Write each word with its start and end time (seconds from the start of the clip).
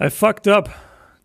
I 0.00 0.10
fucked 0.10 0.48
up. 0.48 0.74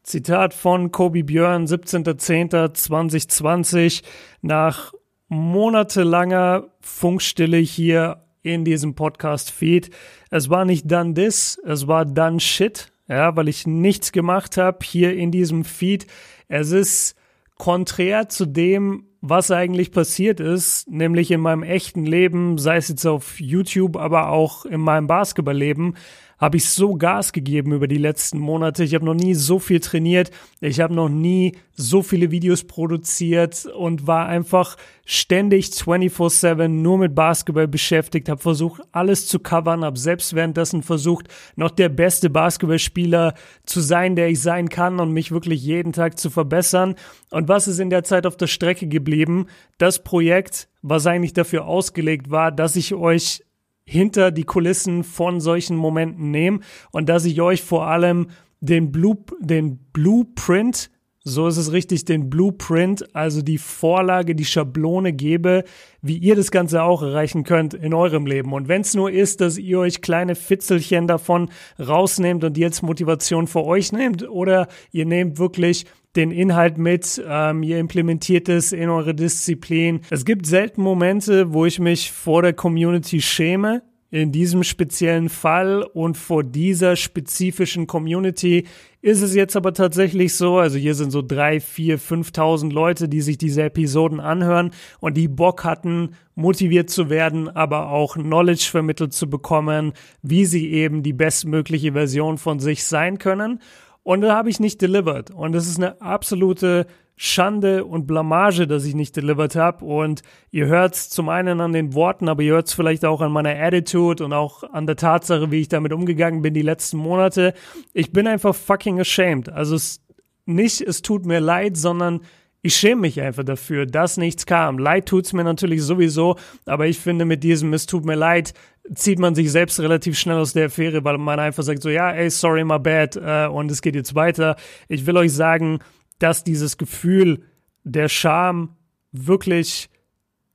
Zitat 0.04 0.54
von 0.54 0.92
Kobe 0.92 1.24
Björn, 1.24 1.66
17.10.2020, 1.66 4.04
nach 4.44 4.94
monatelanger 5.28 6.68
Funkstille 6.82 7.58
hier 7.58 8.28
in 8.44 8.64
diesem 8.64 8.94
Podcast-Feed. 8.94 9.90
Es 10.30 10.52
war 10.52 10.66
nicht 10.66 10.92
done 10.92 11.16
this, 11.16 11.60
es 11.66 11.88
war 11.88 12.06
done 12.06 12.40
shit, 12.40 12.92
ja, 13.08 13.36
weil 13.36 13.48
ich 13.48 13.66
nichts 13.66 14.12
gemacht 14.12 14.58
habe 14.58 14.78
hier 14.84 15.16
in 15.16 15.32
diesem 15.32 15.66
Feed. 15.66 16.06
Es 16.48 16.70
ist 16.72 17.16
konträr 17.58 18.30
zu 18.30 18.46
dem, 18.46 19.08
was 19.26 19.52
eigentlich 19.52 19.92
passiert 19.92 20.42
ist, 20.42 20.92
nämlich 20.92 21.32
in 21.32 21.40
meinem 21.40 21.64
echten 21.64 22.06
Leben, 22.06 22.58
sei 22.58 22.76
es 22.76 22.90
jetzt 22.90 23.08
auf 23.08 23.40
YouTube, 23.40 23.96
aber 23.96 24.30
auch 24.30 24.66
in 24.66 24.82
meinem 24.82 25.08
Basketballleben, 25.08 25.96
habe 26.44 26.58
ich 26.58 26.70
so 26.70 26.96
Gas 26.96 27.32
gegeben 27.32 27.72
über 27.72 27.88
die 27.88 27.98
letzten 27.98 28.38
Monate. 28.38 28.84
Ich 28.84 28.94
habe 28.94 29.06
noch 29.06 29.14
nie 29.14 29.34
so 29.34 29.60
viel 29.60 29.80
trainiert. 29.80 30.30
Ich 30.60 30.82
habe 30.82 30.94
noch 30.94 31.08
nie 31.08 31.54
so 31.72 32.04
viele 32.04 32.32
Videos 32.32 32.66
produziert 32.66 33.66
und 33.66 34.08
war 34.08 34.28
einfach 34.28 34.76
ständig 35.06 35.68
24/7 35.68 36.68
nur 36.82 36.98
mit 36.98 37.16
Basketball 37.16 37.70
beschäftigt, 37.70 38.28
habe 38.28 38.42
versucht, 38.42 38.82
alles 38.92 39.26
zu 39.28 39.40
covern, 39.40 39.86
habe 39.86 39.98
selbst 39.98 40.36
währenddessen 40.36 40.84
versucht, 40.84 41.30
noch 41.56 41.72
der 41.72 41.88
beste 41.88 42.30
Basketballspieler 42.30 43.36
zu 43.66 43.80
sein, 43.80 44.18
der 44.18 44.28
ich 44.28 44.42
sein 44.42 44.68
kann 44.68 45.00
und 45.00 45.14
mich 45.14 45.32
wirklich 45.32 45.64
jeden 45.64 45.94
Tag 45.94 46.20
zu 46.20 46.30
verbessern. 46.30 46.96
Und 47.32 47.48
was 47.48 47.70
ist 47.70 47.80
in 47.80 47.90
der 47.90 48.04
Zeit 48.04 48.26
auf 48.26 48.36
der 48.36 48.48
Strecke 48.48 48.88
geblieben? 48.88 49.48
Das 49.78 50.04
Projekt, 50.04 50.68
was 50.82 51.08
eigentlich 51.08 51.34
dafür 51.34 51.68
ausgelegt 51.68 52.30
war, 52.32 52.52
dass 52.52 52.76
ich 52.76 52.94
euch 52.94 53.44
hinter 53.86 54.32
die 54.32 54.44
Kulissen 54.44 55.04
von 55.04 55.42
solchen 55.42 55.76
Momenten 55.76 56.32
nehme 56.32 56.60
und 56.92 57.10
dass 57.10 57.26
ich 57.26 57.42
euch 57.42 57.62
vor 57.62 57.88
allem 57.88 58.28
den, 58.62 58.92
Blue, 58.92 59.18
den 59.40 59.78
Blueprint, 59.92 60.90
so 61.24 61.48
ist 61.48 61.58
es 61.58 61.72
richtig, 61.72 62.04
den 62.04 62.30
Blueprint, 62.30 63.16
also 63.16 63.42
die 63.42 63.58
Vorlage, 63.58 64.36
die 64.36 64.44
Schablone 64.44 65.14
gebe, 65.14 65.64
wie 66.02 66.18
ihr 66.18 66.36
das 66.36 66.52
Ganze 66.52 66.84
auch 66.84 67.02
erreichen 67.02 67.46
könnt 67.46 67.74
in 67.74 67.94
eurem 67.94 68.26
Leben. 68.26 68.52
Und 68.52 68.68
wenn 68.68 68.82
es 68.82 68.94
nur 68.94 69.10
ist, 69.10 69.40
dass 69.40 69.58
ihr 69.58 69.80
euch 69.80 70.02
kleine 70.02 70.36
Fitzelchen 70.36 71.08
davon 71.08 71.50
rausnehmt 71.80 72.44
und 72.44 72.58
jetzt 72.58 72.84
Motivation 72.84 73.48
für 73.48 73.64
euch 73.64 73.94
nehmt 73.94 74.28
oder 74.28 74.68
ihr 74.92 75.06
nehmt 75.06 75.40
wirklich 75.40 75.86
den 76.18 76.32
Inhalt 76.32 76.78
mit, 76.78 77.24
ähm, 77.26 77.64
ihr 77.64 77.80
implementiert 77.80 78.50
es 78.50 78.74
in 78.74 78.90
eure 78.90 79.16
Disziplin. 79.16 80.02
Es 80.10 80.26
gibt 80.26 80.46
selten 80.46 80.82
Momente, 80.82 81.54
wo 81.54 81.66
ich 81.66 81.80
mich 81.80 82.12
vor 82.12 82.42
der 82.42 82.54
Community 82.54 83.22
schäme. 83.22 83.82
In 84.14 84.32
diesem 84.32 84.62
speziellen 84.62 85.28
Fall 85.28 85.82
und 85.82 86.18
vor 86.18 86.44
dieser 86.44 86.96
spezifischen 86.96 87.88
Community 87.88 88.68
ist 89.02 89.24
es 89.24 89.34
jetzt 89.34 89.56
aber 89.56 89.74
tatsächlich 89.74 90.36
so, 90.36 90.60
also 90.60 90.78
hier 90.78 90.94
sind 90.94 91.10
so 91.10 91.24
drei, 91.24 91.60
vier, 91.60 91.98
fünftausend 91.98 92.74
Leute, 92.74 93.10
die 93.10 93.22
sich 93.22 93.40
diese 93.40 93.64
Episoden 93.64 94.20
anhören 94.20 94.70
und 95.00 95.18
die 95.18 95.28
Bock 95.28 95.64
hatten, 95.64 96.12
motiviert 96.36 96.92
zu 96.92 97.10
werden, 97.10 97.50
aber 97.50 97.90
auch 97.90 98.14
Knowledge 98.14 98.68
vermittelt 98.70 99.14
zu 99.14 99.28
bekommen, 99.28 99.94
wie 100.22 100.46
sie 100.46 100.70
eben 100.72 101.02
die 101.02 101.14
bestmögliche 101.14 101.94
Version 101.94 102.38
von 102.38 102.60
sich 102.60 102.84
sein 102.84 103.18
können. 103.18 103.62
Und 104.04 104.22
da 104.22 104.36
habe 104.36 104.52
ich 104.52 104.60
nicht 104.60 104.80
delivered. 104.80 105.32
Und 105.32 105.56
es 105.56 105.68
ist 105.68 105.78
eine 105.78 106.00
absolute 106.02 106.86
Schande 107.26 107.86
und 107.86 108.06
Blamage, 108.06 108.68
dass 108.68 108.84
ich 108.84 108.96
nicht 108.96 109.16
delivered 109.16 109.56
habe. 109.56 109.86
Und 109.86 110.24
ihr 110.52 110.66
hört 110.66 110.96
es 110.96 111.10
zum 111.10 111.30
einen 111.30 111.62
an 111.62 111.72
den 111.72 111.94
Worten, 111.94 112.28
aber 112.28 112.44
ihr 112.44 112.52
hört 112.52 112.68
es 112.68 112.74
vielleicht 112.74 113.06
auch 113.06 113.22
an 113.22 113.32
meiner 113.32 113.58
Attitude 113.58 114.26
und 114.26 114.34
auch 114.34 114.64
an 114.64 114.88
der 114.88 114.98
Tatsache, 114.98 115.50
wie 115.50 115.62
ich 115.62 115.70
damit 115.70 115.94
umgegangen 115.94 116.42
bin 116.42 116.54
die 116.54 116.62
letzten 116.62 116.98
Monate. 116.98 117.54
Ich 117.94 118.12
bin 118.12 118.28
einfach 118.28 118.54
fucking 118.54 119.00
ashamed. 119.00 119.48
Also 119.48 119.76
es 119.76 120.02
nicht, 120.46 120.82
es 120.82 121.02
tut 121.02 121.26
mir 121.26 121.40
leid, 121.40 121.78
sondern 121.78 122.20
ich 122.62 122.76
schäme 122.76 123.02
mich 123.02 123.22
einfach 123.22 123.46
dafür, 123.46 123.86
dass 123.86 124.18
nichts 124.18 124.46
kam. 124.46 124.78
Leid 124.78 125.06
tut's 125.06 125.32
mir 125.32 125.46
natürlich 125.46 125.82
sowieso, 125.82 126.36
aber 126.66 126.88
ich 126.88 127.00
finde 127.00 127.24
mit 127.24 127.42
diesem 127.42 127.74
Es 127.74 127.86
tut 127.86 128.04
mir 128.04 128.16
leid, 128.16 128.54
zieht 128.96 129.20
man 129.20 129.34
sich 129.34 129.50
selbst 129.50 129.80
relativ 129.80 130.20
schnell 130.20 130.40
aus 130.40 130.52
der 130.52 130.66
Affäre, 130.66 131.06
weil 131.06 131.18
man 131.20 131.40
einfach 131.40 131.64
sagt 131.64 131.82
so, 131.84 131.90
ja, 131.90 132.12
ey, 132.12 132.30
sorry, 132.30 132.66
my 132.66 132.80
bad, 132.80 133.16
äh, 133.16 133.48
und 133.48 133.72
es 133.72 133.82
geht 133.82 133.96
jetzt 133.96 134.14
weiter. 134.14 134.58
Ich 134.90 135.06
will 135.06 135.16
euch 135.16 135.32
sagen, 135.32 135.80
dass 136.20 136.44
dieses 136.44 136.78
Gefühl 136.78 137.44
der 137.84 138.10
Scham 138.10 138.76
wirklich 139.12 139.90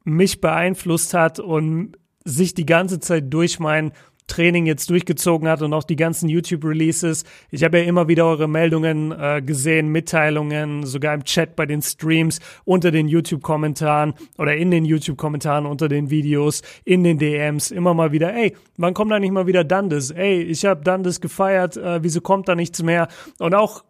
mich 0.04 0.40
beeinflusst 0.40 1.14
hat 1.14 1.38
und 1.38 1.96
sich 2.24 2.54
die 2.54 2.66
ganze 2.66 3.00
Zeit 3.00 3.32
durch 3.32 3.58
mein 3.58 3.92
Training 4.28 4.66
jetzt 4.66 4.90
durchgezogen 4.90 5.48
hat 5.48 5.62
und 5.62 5.72
auch 5.72 5.84
die 5.84 5.96
ganzen 5.96 6.28
YouTube-Releases. 6.28 7.24
Ich 7.50 7.64
habe 7.64 7.78
ja 7.78 7.84
immer 7.84 8.08
wieder 8.08 8.26
eure 8.26 8.46
Meldungen 8.46 9.10
äh, 9.10 9.42
gesehen, 9.42 9.88
Mitteilungen, 9.88 10.86
sogar 10.86 11.14
im 11.14 11.24
Chat 11.24 11.56
bei 11.56 11.66
den 11.66 11.82
Streams, 11.82 12.38
unter 12.64 12.90
den 12.90 13.08
YouTube-Kommentaren 13.08 14.14
oder 14.36 14.54
in 14.54 14.70
den 14.70 14.84
YouTube-Kommentaren 14.84 15.66
unter 15.66 15.88
den 15.88 16.10
Videos, 16.10 16.62
in 16.84 17.02
den 17.02 17.18
DMs, 17.18 17.70
immer 17.70 17.94
mal 17.94 18.12
wieder, 18.12 18.34
ey, 18.34 18.54
wann 18.76 18.94
kommt 18.94 19.10
da 19.10 19.18
nicht 19.18 19.32
mal 19.32 19.46
wieder 19.46 19.64
Dundes? 19.64 20.10
Ey, 20.10 20.42
ich 20.42 20.64
habe 20.64 20.84
Dundes 20.84 21.20
gefeiert, 21.20 21.76
äh, 21.76 22.02
wieso 22.02 22.20
kommt 22.20 22.48
da 22.48 22.54
nichts 22.54 22.82
mehr? 22.82 23.08
Und 23.38 23.54
auch 23.54 23.82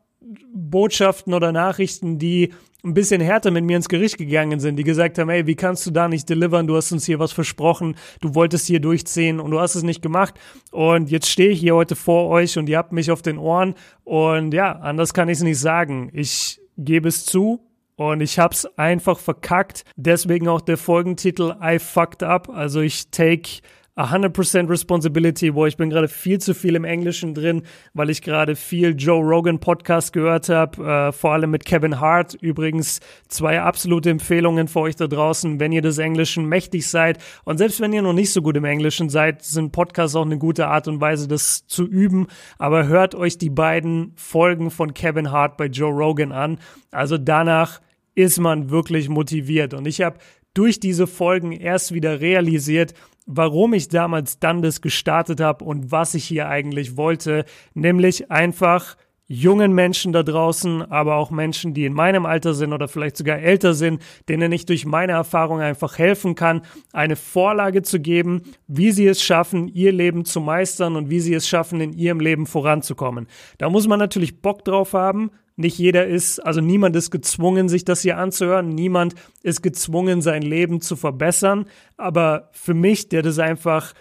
Botschaften 0.53 1.35
oder 1.35 1.53
Nachrichten, 1.53 2.19
die 2.19 2.53
ein 2.85 2.95
bisschen 2.95 3.21
härter 3.21 3.51
mit 3.51 3.65
mir 3.65 3.77
ins 3.77 3.89
Gericht 3.89 4.19
gegangen 4.19 4.61
sind, 4.61 4.77
die 4.77 4.85
gesagt 4.85 5.19
haben, 5.19 5.29
ey, 5.29 5.47
wie 5.47 5.57
kannst 5.57 5.85
du 5.87 5.91
da 5.91 6.09
nicht 6.09 6.29
delivern? 6.29 6.67
Du 6.67 6.77
hast 6.77 6.93
uns 6.93 7.05
hier 7.05 7.19
was 7.19 7.33
versprochen, 7.33 7.97
du 8.21 8.35
wolltest 8.35 8.67
hier 8.67 8.81
durchziehen 8.81 9.41
und 9.41 9.51
du 9.51 9.59
hast 9.59 9.75
es 9.75 9.83
nicht 9.83 10.01
gemacht. 10.01 10.35
Und 10.71 11.11
jetzt 11.11 11.29
stehe 11.29 11.51
ich 11.51 11.61
hier 11.61 11.75
heute 11.75 11.97
vor 11.97 12.29
euch 12.29 12.57
und 12.57 12.69
ihr 12.69 12.79
habt 12.79 12.93
mich 12.93 13.11
auf 13.11 13.23
den 13.23 13.39
Ohren. 13.39 13.75
Und 14.05 14.55
ja, 14.55 14.73
anders 14.73 15.13
kann 15.13 15.29
ich 15.29 15.39
es 15.39 15.45
nicht 15.45 15.59
sagen. 15.59 16.11
Ich 16.13 16.61
gebe 16.77 17.09
es 17.09 17.27
zu, 17.27 17.69
und 17.99 18.21
ich 18.21 18.39
hab's 18.39 18.65
einfach 18.79 19.19
verkackt. 19.19 19.85
Deswegen 19.97 20.47
auch 20.47 20.61
der 20.61 20.77
Folgentitel 20.77 21.57
I 21.61 21.81
fucked 21.81 22.23
up. 22.23 22.49
Also 22.49 22.81
ich 22.81 23.11
take 23.11 23.61
100% 23.99 24.69
Responsibility, 24.69 25.55
wo 25.55 25.67
ich 25.67 25.77
bin 25.77 25.91
gerade 25.91 26.07
viel 26.07 26.39
zu 26.39 26.55
viel 26.55 26.77
im 26.77 26.85
Englischen 26.85 27.35
drin, 27.35 27.63
weil 27.95 28.11
ich 28.11 28.23
gerade 28.23 28.55
viel 28.55 28.95
Joe 28.97 29.25
Rogan 29.25 29.59
Podcast 29.59 30.13
gehört 30.13 30.49
habe, 30.49 30.85
äh, 30.85 31.13
vor 31.13 31.33
allem 31.33 31.51
mit 31.51 31.65
Kevin 31.65 31.99
Hart. 31.99 32.35
Übrigens 32.35 33.01
zwei 33.27 33.61
absolute 33.61 34.11
Empfehlungen 34.11 34.69
für 34.69 34.81
euch 34.81 34.95
da 34.95 35.09
draußen, 35.09 35.59
wenn 35.59 35.73
ihr 35.73 35.83
des 35.83 35.99
Englischen 35.99 36.47
mächtig 36.47 36.87
seid. 36.87 37.19
Und 37.45 37.59
selbst 37.59 37.81
wenn 37.81 37.93
ihr 37.93 38.03
noch 38.03 38.13
nicht 38.13 38.33
so 38.33 38.41
gut 38.41 38.57
im 38.57 38.65
Englischen 38.65 39.09
seid, 39.09 39.43
sind 39.43 39.73
Podcasts 39.73 40.15
auch 40.15 40.25
eine 40.25 40.39
gute 40.39 40.69
Art 40.69 40.87
und 40.87 41.01
Weise, 41.01 41.27
das 41.27 41.67
zu 41.67 41.85
üben. 41.85 42.29
Aber 42.59 42.87
hört 42.87 43.17
euch 43.17 43.37
die 43.37 43.51
beiden 43.51 44.13
Folgen 44.15 44.71
von 44.71 44.95
Kevin 44.95 45.33
Hart 45.33 45.57
bei 45.57 45.67
Joe 45.67 45.93
Rogan 45.93 46.31
an. 46.31 46.59
Also 46.93 47.19
danach 47.19 47.81
ist 48.15 48.39
man 48.39 48.71
wirklich 48.71 49.09
motiviert. 49.09 49.75
Und 49.75 49.87
ich 49.87 50.03
habe 50.03 50.19
durch 50.55 50.81
diese 50.81 51.07
Folgen 51.07 51.53
erst 51.53 51.95
wieder 51.95 52.21
realisiert, 52.21 52.95
warum 53.29 53.75
ich 53.75 53.89
damals 53.89 54.41
Dundas 54.41 54.81
gestartet 54.81 55.41
habe 55.41 55.65
und 55.65 55.93
was 55.93 56.15
ich 56.15 56.25
hier 56.25 56.49
eigentlich 56.49 56.97
wollte, 56.97 57.45
nämlich 57.75 58.31
einfach 58.31 58.97
jungen 59.29 59.75
Menschen 59.75 60.15
da 60.15 60.23
draußen, 60.23 60.91
aber 60.91 61.17
auch 61.17 61.31
Menschen, 61.31 61.75
die 61.75 61.85
in 61.85 61.93
meinem 61.93 62.25
Alter 62.25 62.55
sind 62.55 62.73
oder 62.73 62.89
vielleicht 62.89 63.19
sogar 63.19 63.39
älter 63.39 63.75
sind, 63.75 64.03
denen 64.29 64.51
ich 64.51 64.65
durch 64.65 64.87
meine 64.87 65.13
Erfahrung 65.13 65.61
einfach 65.61 65.99
helfen 65.99 66.35
kann, 66.35 66.63
eine 66.95 67.15
Vorlage 67.15 67.83
zu 67.83 68.01
geben, 68.01 68.43
wie 68.67 68.91
sie 68.91 69.07
es 69.07 69.23
schaffen, 69.23 69.69
ihr 69.69 69.93
Leben 69.93 70.25
zu 70.25 70.41
meistern 70.41 70.97
und 70.97 71.11
wie 71.11 71.21
sie 71.21 71.35
es 71.35 71.47
schaffen, 71.47 71.83
in 71.83 71.93
ihrem 71.93 72.21
Leben 72.21 72.47
voranzukommen. 72.47 73.27
Da 73.59 73.69
muss 73.69 73.87
man 73.87 73.99
natürlich 73.99 74.41
Bock 74.41 74.65
drauf 74.65 74.95
haben, 74.95 75.31
nicht 75.59 75.77
jeder 75.77 76.07
ist, 76.07 76.39
also 76.39 76.61
niemand 76.61 76.95
ist 76.95 77.11
gezwungen, 77.11 77.69
sich 77.69 77.85
das 77.85 78.03
hier 78.03 78.17
anzuhören. 78.17 78.69
Niemand 78.69 79.15
ist 79.43 79.61
gezwungen, 79.61 80.23
sein 80.23 80.43
Leben 80.43 80.81
zu 80.81 80.95
verbessern. 80.95 81.67
Aber 81.97 82.51
für 82.53 82.75
mich, 82.75 83.09
der 83.09 83.23
das 83.23 83.41
einfach 83.41 83.93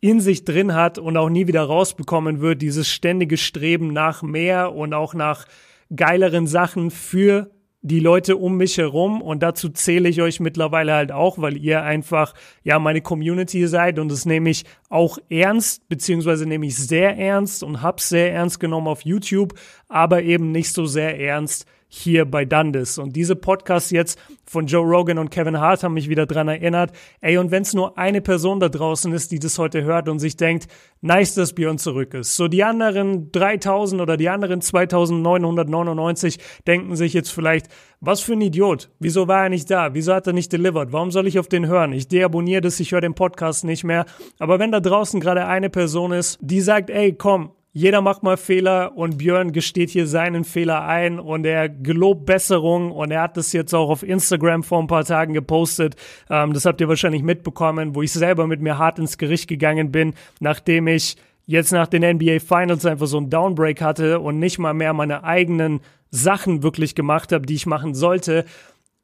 in 0.00 0.20
sich 0.20 0.44
drin 0.44 0.74
hat 0.74 0.98
und 0.98 1.16
auch 1.16 1.30
nie 1.30 1.46
wieder 1.46 1.62
rausbekommen 1.62 2.40
wird, 2.40 2.60
dieses 2.60 2.88
ständige 2.88 3.38
Streben 3.38 3.94
nach 3.94 4.22
mehr 4.22 4.74
und 4.74 4.92
auch 4.92 5.14
nach 5.14 5.46
geileren 5.94 6.46
Sachen 6.46 6.90
für 6.90 7.50
die 7.82 8.00
Leute 8.00 8.36
um 8.36 8.56
mich 8.56 8.76
herum 8.76 9.22
und 9.22 9.42
dazu 9.42 9.70
zähle 9.70 10.08
ich 10.08 10.20
euch 10.20 10.38
mittlerweile 10.38 10.92
halt 10.92 11.12
auch, 11.12 11.38
weil 11.38 11.56
ihr 11.56 11.82
einfach 11.82 12.34
ja 12.62 12.78
meine 12.78 13.00
Community 13.00 13.66
seid 13.66 13.98
und 13.98 14.10
das 14.10 14.26
nehme 14.26 14.50
ich 14.50 14.64
auch 14.90 15.18
ernst, 15.30 15.88
beziehungsweise 15.88 16.46
nehme 16.46 16.66
ich 16.66 16.76
sehr 16.76 17.16
ernst 17.16 17.62
und 17.62 17.80
hab's 17.80 18.10
sehr 18.10 18.32
ernst 18.32 18.60
genommen 18.60 18.86
auf 18.88 19.04
YouTube, 19.04 19.54
aber 19.88 20.22
eben 20.22 20.52
nicht 20.52 20.72
so 20.72 20.84
sehr 20.84 21.18
ernst 21.18 21.66
hier 21.92 22.24
bei 22.24 22.44
Dundas. 22.44 22.98
Und 22.98 23.16
diese 23.16 23.34
Podcasts 23.34 23.90
jetzt 23.90 24.18
von 24.46 24.66
Joe 24.66 24.86
Rogan 24.86 25.18
und 25.18 25.30
Kevin 25.30 25.58
Hart 25.58 25.82
haben 25.82 25.94
mich 25.94 26.08
wieder 26.08 26.24
dran 26.24 26.46
erinnert. 26.46 26.92
Ey, 27.20 27.36
und 27.36 27.50
wenn 27.50 27.62
es 27.62 27.74
nur 27.74 27.98
eine 27.98 28.20
Person 28.20 28.60
da 28.60 28.68
draußen 28.68 29.12
ist, 29.12 29.32
die 29.32 29.40
das 29.40 29.58
heute 29.58 29.82
hört 29.82 30.08
und 30.08 30.20
sich 30.20 30.36
denkt, 30.36 30.68
nice, 31.00 31.34
dass 31.34 31.52
Björn 31.52 31.78
zurück 31.78 32.14
ist. 32.14 32.36
So 32.36 32.46
die 32.46 32.62
anderen 32.62 33.32
3000 33.32 34.00
oder 34.00 34.16
die 34.16 34.28
anderen 34.28 34.60
2999 34.60 36.38
denken 36.64 36.94
sich 36.94 37.12
jetzt 37.12 37.32
vielleicht, 37.32 37.66
was 38.00 38.20
für 38.20 38.34
ein 38.34 38.40
Idiot. 38.40 38.90
Wieso 39.00 39.26
war 39.26 39.42
er 39.42 39.48
nicht 39.48 39.68
da? 39.68 39.92
Wieso 39.92 40.14
hat 40.14 40.28
er 40.28 40.32
nicht 40.32 40.52
delivered? 40.52 40.92
Warum 40.92 41.10
soll 41.10 41.26
ich 41.26 41.40
auf 41.40 41.48
den 41.48 41.66
hören? 41.66 41.92
Ich 41.92 42.06
deabonniere 42.06 42.60
das, 42.60 42.78
ich 42.78 42.92
höre 42.92 43.00
den 43.00 43.14
Podcast 43.14 43.64
nicht 43.64 43.82
mehr. 43.82 44.06
Aber 44.38 44.60
wenn 44.60 44.70
da 44.70 44.78
draußen 44.78 45.18
gerade 45.18 45.46
eine 45.46 45.70
Person 45.70 46.12
ist, 46.12 46.38
die 46.40 46.60
sagt, 46.60 46.88
ey, 46.88 47.12
komm, 47.12 47.50
jeder 47.72 48.00
macht 48.00 48.24
mal 48.24 48.36
Fehler 48.36 48.96
und 48.96 49.18
Björn 49.18 49.52
gesteht 49.52 49.90
hier 49.90 50.06
seinen 50.06 50.44
Fehler 50.44 50.84
ein 50.86 51.20
und 51.20 51.46
er 51.46 51.68
gelobt 51.68 52.26
Besserung 52.26 52.90
und 52.90 53.12
er 53.12 53.22
hat 53.22 53.36
das 53.36 53.52
jetzt 53.52 53.74
auch 53.74 53.90
auf 53.90 54.02
Instagram 54.02 54.64
vor 54.64 54.80
ein 54.80 54.88
paar 54.88 55.04
Tagen 55.04 55.34
gepostet. 55.34 55.94
Ähm, 56.28 56.52
das 56.52 56.64
habt 56.64 56.80
ihr 56.80 56.88
wahrscheinlich 56.88 57.22
mitbekommen, 57.22 57.94
wo 57.94 58.02
ich 58.02 58.12
selber 58.12 58.48
mit 58.48 58.60
mir 58.60 58.78
hart 58.78 58.98
ins 58.98 59.18
Gericht 59.18 59.46
gegangen 59.46 59.92
bin, 59.92 60.14
nachdem 60.40 60.88
ich 60.88 61.16
jetzt 61.46 61.72
nach 61.72 61.86
den 61.86 62.02
NBA 62.02 62.40
Finals 62.40 62.86
einfach 62.86 63.06
so 63.06 63.18
einen 63.18 63.30
Downbreak 63.30 63.80
hatte 63.80 64.18
und 64.18 64.40
nicht 64.40 64.58
mal 64.58 64.74
mehr 64.74 64.92
meine 64.92 65.22
eigenen 65.22 65.80
Sachen 66.10 66.64
wirklich 66.64 66.96
gemacht 66.96 67.30
habe, 67.30 67.46
die 67.46 67.54
ich 67.54 67.66
machen 67.66 67.94
sollte. 67.94 68.44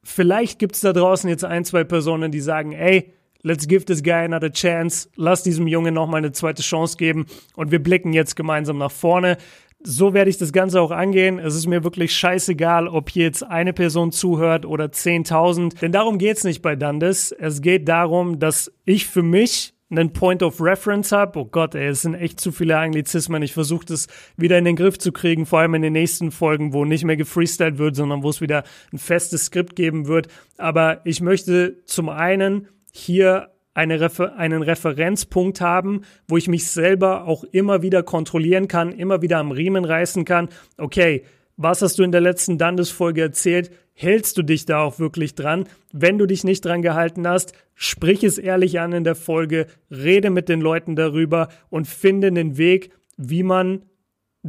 Vielleicht 0.03 0.59
gibt's 0.59 0.81
da 0.81 0.91
draußen 0.91 1.29
jetzt 1.29 1.45
ein, 1.45 1.63
zwei 1.63 1.85
Personen, 1.85 2.31
die 2.31 2.41
sagen, 2.41 2.73
ey, 2.73 3.13
let's 3.47 3.67
give 3.67 3.85
this 3.85 4.03
guy 4.03 4.25
another 4.25 4.51
chance, 4.51 5.09
lass 5.15 5.41
diesem 5.43 5.67
Jungen 5.67 5.93
noch 5.93 6.07
mal 6.07 6.17
eine 6.17 6.33
zweite 6.33 6.61
Chance 6.61 6.97
geben 6.97 7.25
und 7.55 7.71
wir 7.71 7.81
blicken 7.81 8.13
jetzt 8.13 8.35
gemeinsam 8.35 8.77
nach 8.77 8.91
vorne. 8.91 9.37
So 9.83 10.13
werde 10.13 10.29
ich 10.29 10.37
das 10.37 10.51
Ganze 10.51 10.81
auch 10.81 10.91
angehen. 10.91 11.39
Es 11.39 11.55
ist 11.55 11.67
mir 11.67 11.83
wirklich 11.83 12.15
scheißegal, 12.15 12.87
ob 12.87 13.09
hier 13.09 13.25
jetzt 13.25 13.43
eine 13.43 13.73
Person 13.73 14.11
zuhört 14.11 14.65
oder 14.65 14.85
10.000. 14.85 15.79
Denn 15.79 15.91
darum 15.91 16.17
geht's 16.17 16.43
nicht 16.43 16.63
bei 16.63 16.75
Dundas. 16.75 17.31
Es 17.31 17.61
geht 17.61 17.87
darum, 17.87 18.39
dass 18.39 18.71
ich 18.85 19.05
für 19.05 19.21
mich 19.21 19.75
einen 19.89 20.11
Point 20.13 20.43
of 20.43 20.59
Reference 20.59 21.11
habe. 21.11 21.39
Oh 21.39 21.45
Gott, 21.45 21.75
ey, 21.75 21.87
es 21.87 22.01
sind 22.01 22.15
echt 22.15 22.39
zu 22.39 22.51
viele 22.51 22.77
Anglizismen. 22.77 23.41
Ich 23.43 23.53
versuche 23.53 23.85
das 23.85 24.07
wieder 24.35 24.57
in 24.57 24.65
den 24.65 24.75
Griff 24.75 24.97
zu 24.97 25.11
kriegen, 25.11 25.45
vor 25.45 25.59
allem 25.59 25.75
in 25.75 25.83
den 25.83 25.93
nächsten 25.93 26.31
Folgen, 26.31 26.73
wo 26.73 26.83
nicht 26.83 27.05
mehr 27.05 27.15
gefreestylt 27.15 27.77
wird, 27.77 27.95
sondern 27.95 28.23
wo 28.23 28.29
es 28.29 28.41
wieder 28.41 28.63
ein 28.91 28.97
festes 28.97 29.45
Skript 29.45 29.75
geben 29.75 30.07
wird. 30.07 30.27
Aber 30.57 31.01
ich 31.05 31.21
möchte 31.21 31.83
zum 31.85 32.09
einen 32.09 32.67
hier 32.97 33.49
eine 33.73 34.01
Refer 34.01 34.35
einen 34.37 34.63
Referenzpunkt 34.63 35.61
haben, 35.61 36.01
wo 36.27 36.35
ich 36.35 36.47
mich 36.47 36.67
selber 36.67 37.25
auch 37.25 37.43
immer 37.43 37.83
wieder 37.83 38.01
kontrollieren 38.01 38.67
kann, 38.67 38.91
immer 38.91 39.21
wieder 39.21 39.37
am 39.37 39.51
Riemen 39.51 39.85
reißen 39.85 40.25
kann. 40.25 40.49
Okay, 40.77 41.23
was 41.57 41.81
hast 41.81 41.99
du 41.99 42.03
in 42.03 42.11
der 42.11 42.21
letzten 42.21 42.57
Dandesfolge 42.57 43.21
erzählt? 43.21 43.71
Hältst 43.93 44.37
du 44.37 44.43
dich 44.43 44.65
da 44.65 44.81
auch 44.81 44.99
wirklich 44.99 45.35
dran? 45.35 45.65
Wenn 45.91 46.17
du 46.17 46.25
dich 46.25 46.43
nicht 46.43 46.65
dran 46.65 46.81
gehalten 46.81 47.27
hast, 47.27 47.53
sprich 47.75 48.23
es 48.23 48.37
ehrlich 48.37 48.79
an 48.79 48.93
in 48.93 49.03
der 49.03 49.15
Folge, 49.15 49.67
rede 49.91 50.29
mit 50.29 50.49
den 50.49 50.61
Leuten 50.61 50.95
darüber 50.95 51.49
und 51.69 51.87
finde 51.87 52.27
einen 52.27 52.57
Weg, 52.57 52.91
wie 53.17 53.43
man 53.43 53.83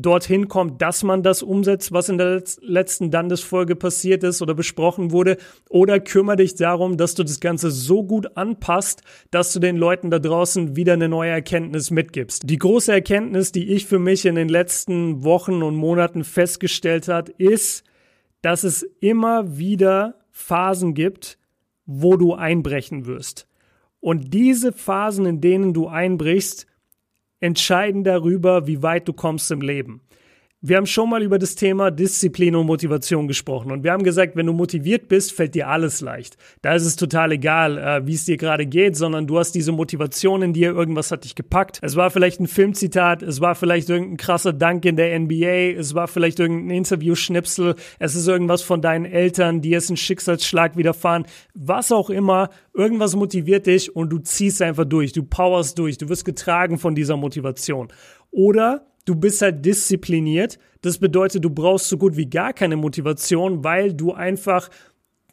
dorthin 0.02 0.48
kommt, 0.48 0.80
dass 0.80 1.02
man 1.02 1.22
das 1.22 1.42
umsetzt, 1.42 1.92
was 1.92 2.08
in 2.08 2.18
der 2.18 2.42
letzten 2.60 3.10
Landesfolge 3.10 3.76
passiert 3.76 4.22
ist 4.24 4.40
oder 4.42 4.54
besprochen 4.54 5.10
wurde, 5.10 5.36
oder 5.68 6.00
kümmere 6.00 6.36
dich 6.36 6.54
darum, 6.54 6.96
dass 6.96 7.14
du 7.14 7.24
das 7.24 7.40
Ganze 7.40 7.70
so 7.70 8.04
gut 8.04 8.36
anpasst, 8.36 9.02
dass 9.30 9.52
du 9.52 9.58
den 9.58 9.76
Leuten 9.76 10.10
da 10.10 10.18
draußen 10.18 10.76
wieder 10.76 10.92
eine 10.92 11.08
neue 11.08 11.30
Erkenntnis 11.30 11.90
mitgibst. 11.90 12.42
Die 12.44 12.58
große 12.58 12.92
Erkenntnis, 12.92 13.52
die 13.52 13.68
ich 13.72 13.86
für 13.86 13.98
mich 13.98 14.24
in 14.24 14.36
den 14.36 14.48
letzten 14.48 15.24
Wochen 15.24 15.62
und 15.62 15.74
Monaten 15.74 16.24
festgestellt 16.24 17.08
hat, 17.08 17.28
ist, 17.28 17.84
dass 18.42 18.64
es 18.64 18.82
immer 19.00 19.58
wieder 19.58 20.14
Phasen 20.30 20.94
gibt, 20.94 21.38
wo 21.86 22.16
du 22.16 22.34
einbrechen 22.34 23.06
wirst. 23.06 23.48
Und 24.00 24.32
diese 24.32 24.72
Phasen, 24.72 25.26
in 25.26 25.40
denen 25.40 25.74
du 25.74 25.88
einbrichst, 25.88 26.67
entscheiden 27.40 28.04
darüber, 28.04 28.66
wie 28.66 28.82
weit 28.82 29.08
du 29.08 29.12
kommst 29.12 29.50
im 29.50 29.60
Leben. 29.60 30.00
Wir 30.60 30.76
haben 30.76 30.86
schon 30.86 31.08
mal 31.08 31.22
über 31.22 31.38
das 31.38 31.54
Thema 31.54 31.92
Disziplin 31.92 32.56
und 32.56 32.66
Motivation 32.66 33.28
gesprochen 33.28 33.70
und 33.70 33.84
wir 33.84 33.92
haben 33.92 34.02
gesagt, 34.02 34.34
wenn 34.34 34.46
du 34.46 34.52
motiviert 34.52 35.06
bist, 35.06 35.30
fällt 35.32 35.54
dir 35.54 35.68
alles 35.68 36.00
leicht. 36.00 36.36
Da 36.62 36.74
ist 36.74 36.84
es 36.84 36.96
total 36.96 37.30
egal, 37.30 37.78
äh, 37.78 38.04
wie 38.08 38.14
es 38.14 38.24
dir 38.24 38.36
gerade 38.36 38.66
geht, 38.66 38.96
sondern 38.96 39.28
du 39.28 39.38
hast 39.38 39.52
diese 39.52 39.70
Motivation 39.70 40.42
in 40.42 40.52
dir, 40.52 40.70
irgendwas 40.70 41.12
hat 41.12 41.22
dich 41.22 41.36
gepackt. 41.36 41.78
Es 41.80 41.94
war 41.94 42.10
vielleicht 42.10 42.40
ein 42.40 42.48
Filmzitat, 42.48 43.22
es 43.22 43.40
war 43.40 43.54
vielleicht 43.54 43.88
irgendein 43.88 44.16
krasser 44.16 44.52
Dank 44.52 44.84
in 44.84 44.96
der 44.96 45.16
NBA, 45.16 45.78
es 45.78 45.94
war 45.94 46.08
vielleicht 46.08 46.40
irgendein 46.40 46.78
Interview-Schnipsel, 46.78 47.76
es 48.00 48.16
ist 48.16 48.26
irgendwas 48.26 48.62
von 48.62 48.82
deinen 48.82 49.04
Eltern, 49.04 49.60
die 49.60 49.74
es 49.74 49.88
einen 49.88 49.96
Schicksalsschlag 49.96 50.76
widerfahren, 50.76 51.26
was 51.54 51.92
auch 51.92 52.10
immer, 52.10 52.50
irgendwas 52.74 53.14
motiviert 53.14 53.68
dich 53.68 53.94
und 53.94 54.10
du 54.10 54.18
ziehst 54.18 54.60
einfach 54.60 54.86
durch, 54.86 55.12
du 55.12 55.22
powerst 55.22 55.78
durch, 55.78 55.98
du 55.98 56.08
wirst 56.08 56.24
getragen 56.24 56.78
von 56.78 56.96
dieser 56.96 57.16
Motivation. 57.16 57.92
Oder 58.32 58.88
du 59.08 59.14
bist 59.14 59.40
halt 59.42 59.64
diszipliniert. 59.64 60.58
Das 60.82 60.98
bedeutet, 60.98 61.44
du 61.44 61.50
brauchst 61.50 61.88
so 61.88 61.96
gut 61.96 62.16
wie 62.16 62.28
gar 62.28 62.52
keine 62.52 62.76
Motivation, 62.76 63.64
weil 63.64 63.94
du 63.94 64.12
einfach 64.12 64.68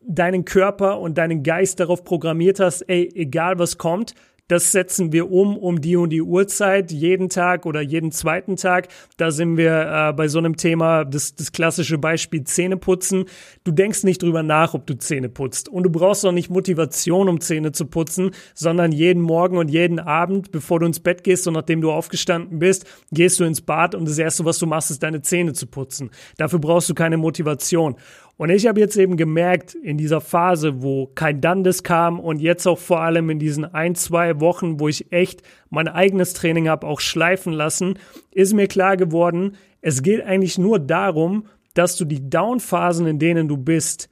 deinen 0.01 0.45
Körper 0.45 0.99
und 0.99 1.17
deinen 1.17 1.43
Geist 1.43 1.79
darauf 1.79 2.03
programmiert 2.03 2.59
hast, 2.59 2.83
ey, 2.83 3.11
egal 3.15 3.59
was 3.59 3.77
kommt, 3.77 4.13
das 4.47 4.71
setzen 4.71 5.11
wir 5.11 5.31
um 5.31 5.57
um 5.57 5.81
die 5.81 5.95
und 5.95 6.09
die 6.09 6.21
Uhrzeit, 6.21 6.91
jeden 6.91 7.29
Tag 7.29 7.65
oder 7.65 7.81
jeden 7.81 8.11
zweiten 8.11 8.55
Tag. 8.55 8.87
Da 9.17 9.31
sind 9.31 9.57
wir 9.57 10.09
äh, 10.09 10.13
bei 10.13 10.27
so 10.27 10.37
einem 10.37 10.55
Thema, 10.55 11.03
das, 11.03 11.35
das 11.35 11.51
klassische 11.51 11.97
Beispiel 11.97 12.43
Zähne 12.43 12.77
putzen. 12.77 13.25
Du 13.63 13.71
denkst 13.71 14.03
nicht 14.03 14.21
drüber 14.21 14.43
nach, 14.43 14.73
ob 14.73 14.85
du 14.85 14.97
Zähne 14.97 15.29
putzt. 15.29 15.67
Und 15.69 15.83
du 15.83 15.89
brauchst 15.89 16.25
auch 16.25 16.31
nicht 16.31 16.49
Motivation, 16.49 17.29
um 17.29 17.41
Zähne 17.41 17.71
zu 17.71 17.85
putzen, 17.85 18.31
sondern 18.53 18.91
jeden 18.91 19.21
Morgen 19.21 19.57
und 19.57 19.69
jeden 19.69 19.99
Abend, 19.99 20.51
bevor 20.51 20.79
du 20.79 20.85
ins 20.85 20.99
Bett 20.99 21.23
gehst 21.23 21.47
und 21.47 21.53
nachdem 21.55 21.81
du 21.81 21.91
aufgestanden 21.91 22.59
bist, 22.59 22.85
gehst 23.11 23.39
du 23.39 23.43
ins 23.43 23.61
Bad 23.61 23.95
und 23.95 24.07
das 24.07 24.17
Erste, 24.17 24.45
was 24.45 24.59
du 24.59 24.67
machst, 24.67 24.91
ist 24.91 25.01
deine 25.01 25.21
Zähne 25.21 25.53
zu 25.53 25.67
putzen. 25.67 26.11
Dafür 26.37 26.59
brauchst 26.59 26.89
du 26.89 26.93
keine 26.93 27.17
Motivation. 27.17 27.95
Und 28.37 28.49
ich 28.49 28.67
habe 28.67 28.81
jetzt 28.81 28.97
eben 28.97 29.15
gemerkt, 29.15 29.75
in 29.75 29.97
dieser 29.97 30.19
Phase, 30.19 30.81
wo 30.81 31.07
kein 31.07 31.39
Dandes 31.39 31.83
kam 31.83 32.19
und 32.19 32.41
jetzt 32.41 32.67
auch 32.67 32.79
vor 32.79 33.01
allem 33.01 33.29
in 33.29 33.39
diesen 33.39 33.63
ein, 33.63 33.95
zwei 33.95 34.41
Wochen, 34.41 34.79
wo 34.79 34.89
ich 34.89 35.11
echt 35.11 35.41
mein 35.69 35.87
eigenes 35.87 36.33
Training 36.33 36.67
habe 36.67 36.85
auch 36.85 36.99
schleifen 36.99 37.53
lassen, 37.53 37.97
ist 38.31 38.53
mir 38.53 38.67
klar 38.67 38.97
geworden, 38.97 39.55
es 39.81 40.01
geht 40.01 40.21
eigentlich 40.23 40.57
nur 40.57 40.79
darum, 40.79 41.45
dass 41.75 41.95
du 41.95 42.03
die 42.03 42.29
Downphasen, 42.29 43.07
in 43.07 43.19
denen 43.19 43.47
du 43.47 43.55
bist, 43.55 44.09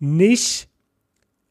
nicht 0.00 0.68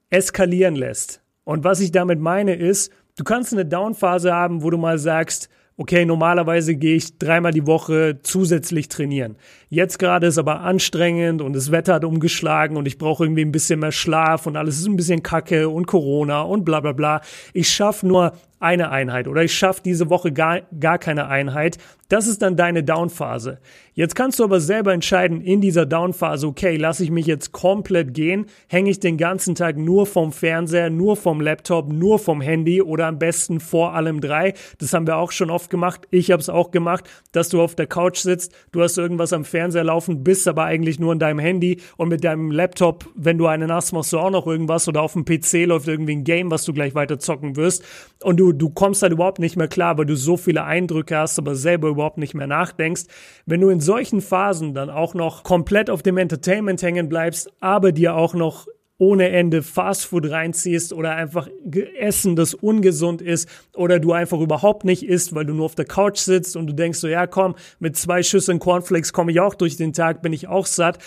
eskalieren 0.10 0.76
lässt. 0.76 1.22
Und 1.46 1.64
was 1.64 1.80
ich 1.80 1.92
damit 1.92 2.20
meine 2.20 2.56
ist, 2.56 2.92
du 3.18 3.24
kannst 3.24 3.54
eine 3.54 3.66
Downphase 3.66 4.34
haben, 4.34 4.64
wo 4.64 4.70
du 4.70 4.78
mal 4.78 4.98
sagst, 4.98 5.50
okay, 5.78 6.06
normalerweise 6.06 6.76
gehe 6.76 6.98
ich 6.98 7.18
dreimal 7.18 7.54
die 7.54 7.66
Woche 7.66 8.20
zusätzlich 8.22 8.90
trainieren. 8.90 9.38
Jetzt 9.72 10.00
gerade 10.00 10.26
ist 10.26 10.40
aber 10.40 10.62
anstrengend 10.62 11.44
und 11.44 11.54
das 11.54 11.72
Wetter 11.72 11.94
hat 11.94 12.04
umgeschlagen 12.04 12.76
und 12.76 12.88
ich 12.88 12.98
brauche 12.98 13.24
irgendwie 13.24 13.46
ein 13.46 13.52
bisschen 13.52 13.82
mehr 13.82 13.92
Schlaf 13.92 14.48
und 14.48 14.58
alles 14.58 14.80
ist 14.80 14.88
ein 14.88 14.96
bisschen 14.96 15.22
kacke 15.22 15.70
und 15.70 15.86
Corona 15.86 16.42
und 16.42 16.66
bla 16.66 16.80
bla 16.80 16.92
bla. 16.92 17.22
Ich 17.54 17.70
schaffe 17.70 18.08
nur 18.08 18.34
eine 18.60 18.90
Einheit 18.90 19.28
oder 19.28 19.44
ich 19.44 19.54
schaffe 19.54 19.82
diese 19.84 20.10
Woche 20.10 20.32
gar, 20.32 20.62
gar 20.80 20.98
keine 20.98 21.28
Einheit. 21.28 21.78
Das 22.10 22.28
ist 22.28 22.42
dann 22.42 22.58
deine 22.58 22.84
Downphase. 22.84 23.60
Jetzt 23.94 24.16
kannst 24.16 24.40
du 24.40 24.44
aber 24.44 24.60
selber 24.60 24.94
entscheiden 24.94 25.42
in 25.42 25.62
dieser 25.62 25.86
Downphase, 25.86 26.48
okay, 26.48 26.76
lasse 26.76 27.04
ich 27.04 27.12
mich 27.12 27.28
jetzt 27.28 27.52
komplett 27.52 28.14
gehen, 28.14 28.48
hänge 28.68 28.90
ich 28.90 29.00
den 29.00 29.18
ganzen 29.18 29.56
Tag 29.56 29.78
nur 29.78 30.08
vom 30.08 30.32
Fernseher, 30.32 30.90
nur 30.90 31.16
vom 31.16 31.40
Laptop, 31.40 31.92
nur 31.92 32.18
vom 32.18 32.42
Handy 32.42 32.82
oder 32.82 33.08
am 33.08 33.20
besten 33.20 33.60
vor 33.60 33.94
allem 33.94 34.22
drei. 34.22 34.56
Das 34.80 34.94
haben 34.94 35.06
wir 35.06 35.18
auch 35.18 35.32
schon 35.32 35.52
oft 35.52 35.70
gemacht. 35.70 36.08
Ich 36.10 36.32
habe 36.32 36.42
es 36.42 36.50
auch 36.50 36.72
gemacht, 36.72 37.08
dass 37.32 37.50
du 37.50 37.62
auf 37.62 37.76
der 37.76 37.88
Couch 37.88 38.18
sitzt, 38.18 38.54
du 38.72 38.82
hast 38.82 38.98
irgendwas 38.98 39.32
am 39.32 39.46
Fernseher 39.46 39.59
laufen, 39.68 40.24
bist 40.24 40.48
aber 40.48 40.66
eigentlich 40.66 41.00
nur 41.00 41.14
in 41.14 41.20
deinem 41.20 41.40
Handy 41.40 41.82
und 41.98 42.10
mit 42.10 42.24
deinem 42.24 42.52
Laptop, 42.52 43.06
wenn 43.16 43.38
du 43.38 43.48
einen 43.48 43.72
hast, 43.72 43.94
machst 43.94 44.14
du 44.14 44.20
auch 44.20 44.32
noch 44.32 44.48
irgendwas 44.48 44.88
oder 44.88 45.02
auf 45.02 45.14
dem 45.14 45.26
PC 45.26 45.66
läuft 45.66 45.88
irgendwie 45.88 46.16
ein 46.16 46.24
Game, 46.24 46.52
was 46.52 46.66
du 46.66 46.74
gleich 46.74 46.96
weiter 46.96 47.20
zocken 47.20 47.56
wirst 47.56 47.84
und 48.24 48.38
du 48.38 48.52
du, 48.52 48.70
kommst 48.70 49.02
halt 49.02 49.14
überhaupt 49.14 49.40
nicht 49.40 49.56
mehr 49.56 49.68
klar, 49.68 49.98
weil 49.98 50.06
du 50.06 50.16
so 50.16 50.38
viele 50.38 50.64
Eindrücke 50.64 51.18
hast, 51.18 51.40
aber 51.40 51.56
selber 51.56 51.90
überhaupt 51.90 52.18
nicht 52.18 52.34
mehr 52.34 52.48
nachdenkst. 52.48 53.04
Wenn 53.46 53.62
du 53.62 53.70
in 53.70 53.80
solchen 53.80 54.22
Phasen 54.22 54.74
dann 54.74 54.90
auch 54.90 55.14
noch 55.14 55.44
komplett 55.44 55.90
auf 55.90 56.04
dem 56.04 56.18
Entertainment 56.18 56.82
hängen 56.82 57.10
bleibst, 57.10 57.52
aber 57.60 57.92
dir 57.92 58.16
auch 58.16 58.34
noch 58.34 58.68
ohne 59.00 59.30
Ende 59.30 59.64
Fastfood 59.64 60.30
reinziehst 60.30 60.94
oder 60.94 61.16
einfach 61.16 61.48
Essen, 61.98 62.36
das 62.36 62.54
ungesund 62.54 63.22
ist 63.22 63.50
oder 63.74 64.00
du 64.00 64.12
einfach 64.12 64.40
überhaupt 64.40 64.84
nicht 64.86 65.04
isst, 65.04 65.34
weil 65.34 65.46
du 65.46 65.54
nur 65.54 65.66
auf 65.66 65.76
der 65.76 65.86
Couch 65.86 66.20
sitzt 66.20 66.56
und 66.56 66.68
du 66.68 66.74
denkst 66.74 67.00
so, 67.00 67.08
ja 67.08 67.26
komm, 67.26 67.56
mit 67.80 67.96
zwei 67.96 68.22
Schüsseln 68.22 68.60
Cornflakes 68.60 69.14
komme 69.14 69.32
ich 69.32 69.40
auch 69.40 69.56
durch 69.56 69.78
den 69.78 69.94
Tag, 69.94 70.22
bin 70.22 70.34
ich 70.34 70.48
auch 70.48 70.66
satt. 70.66 71.00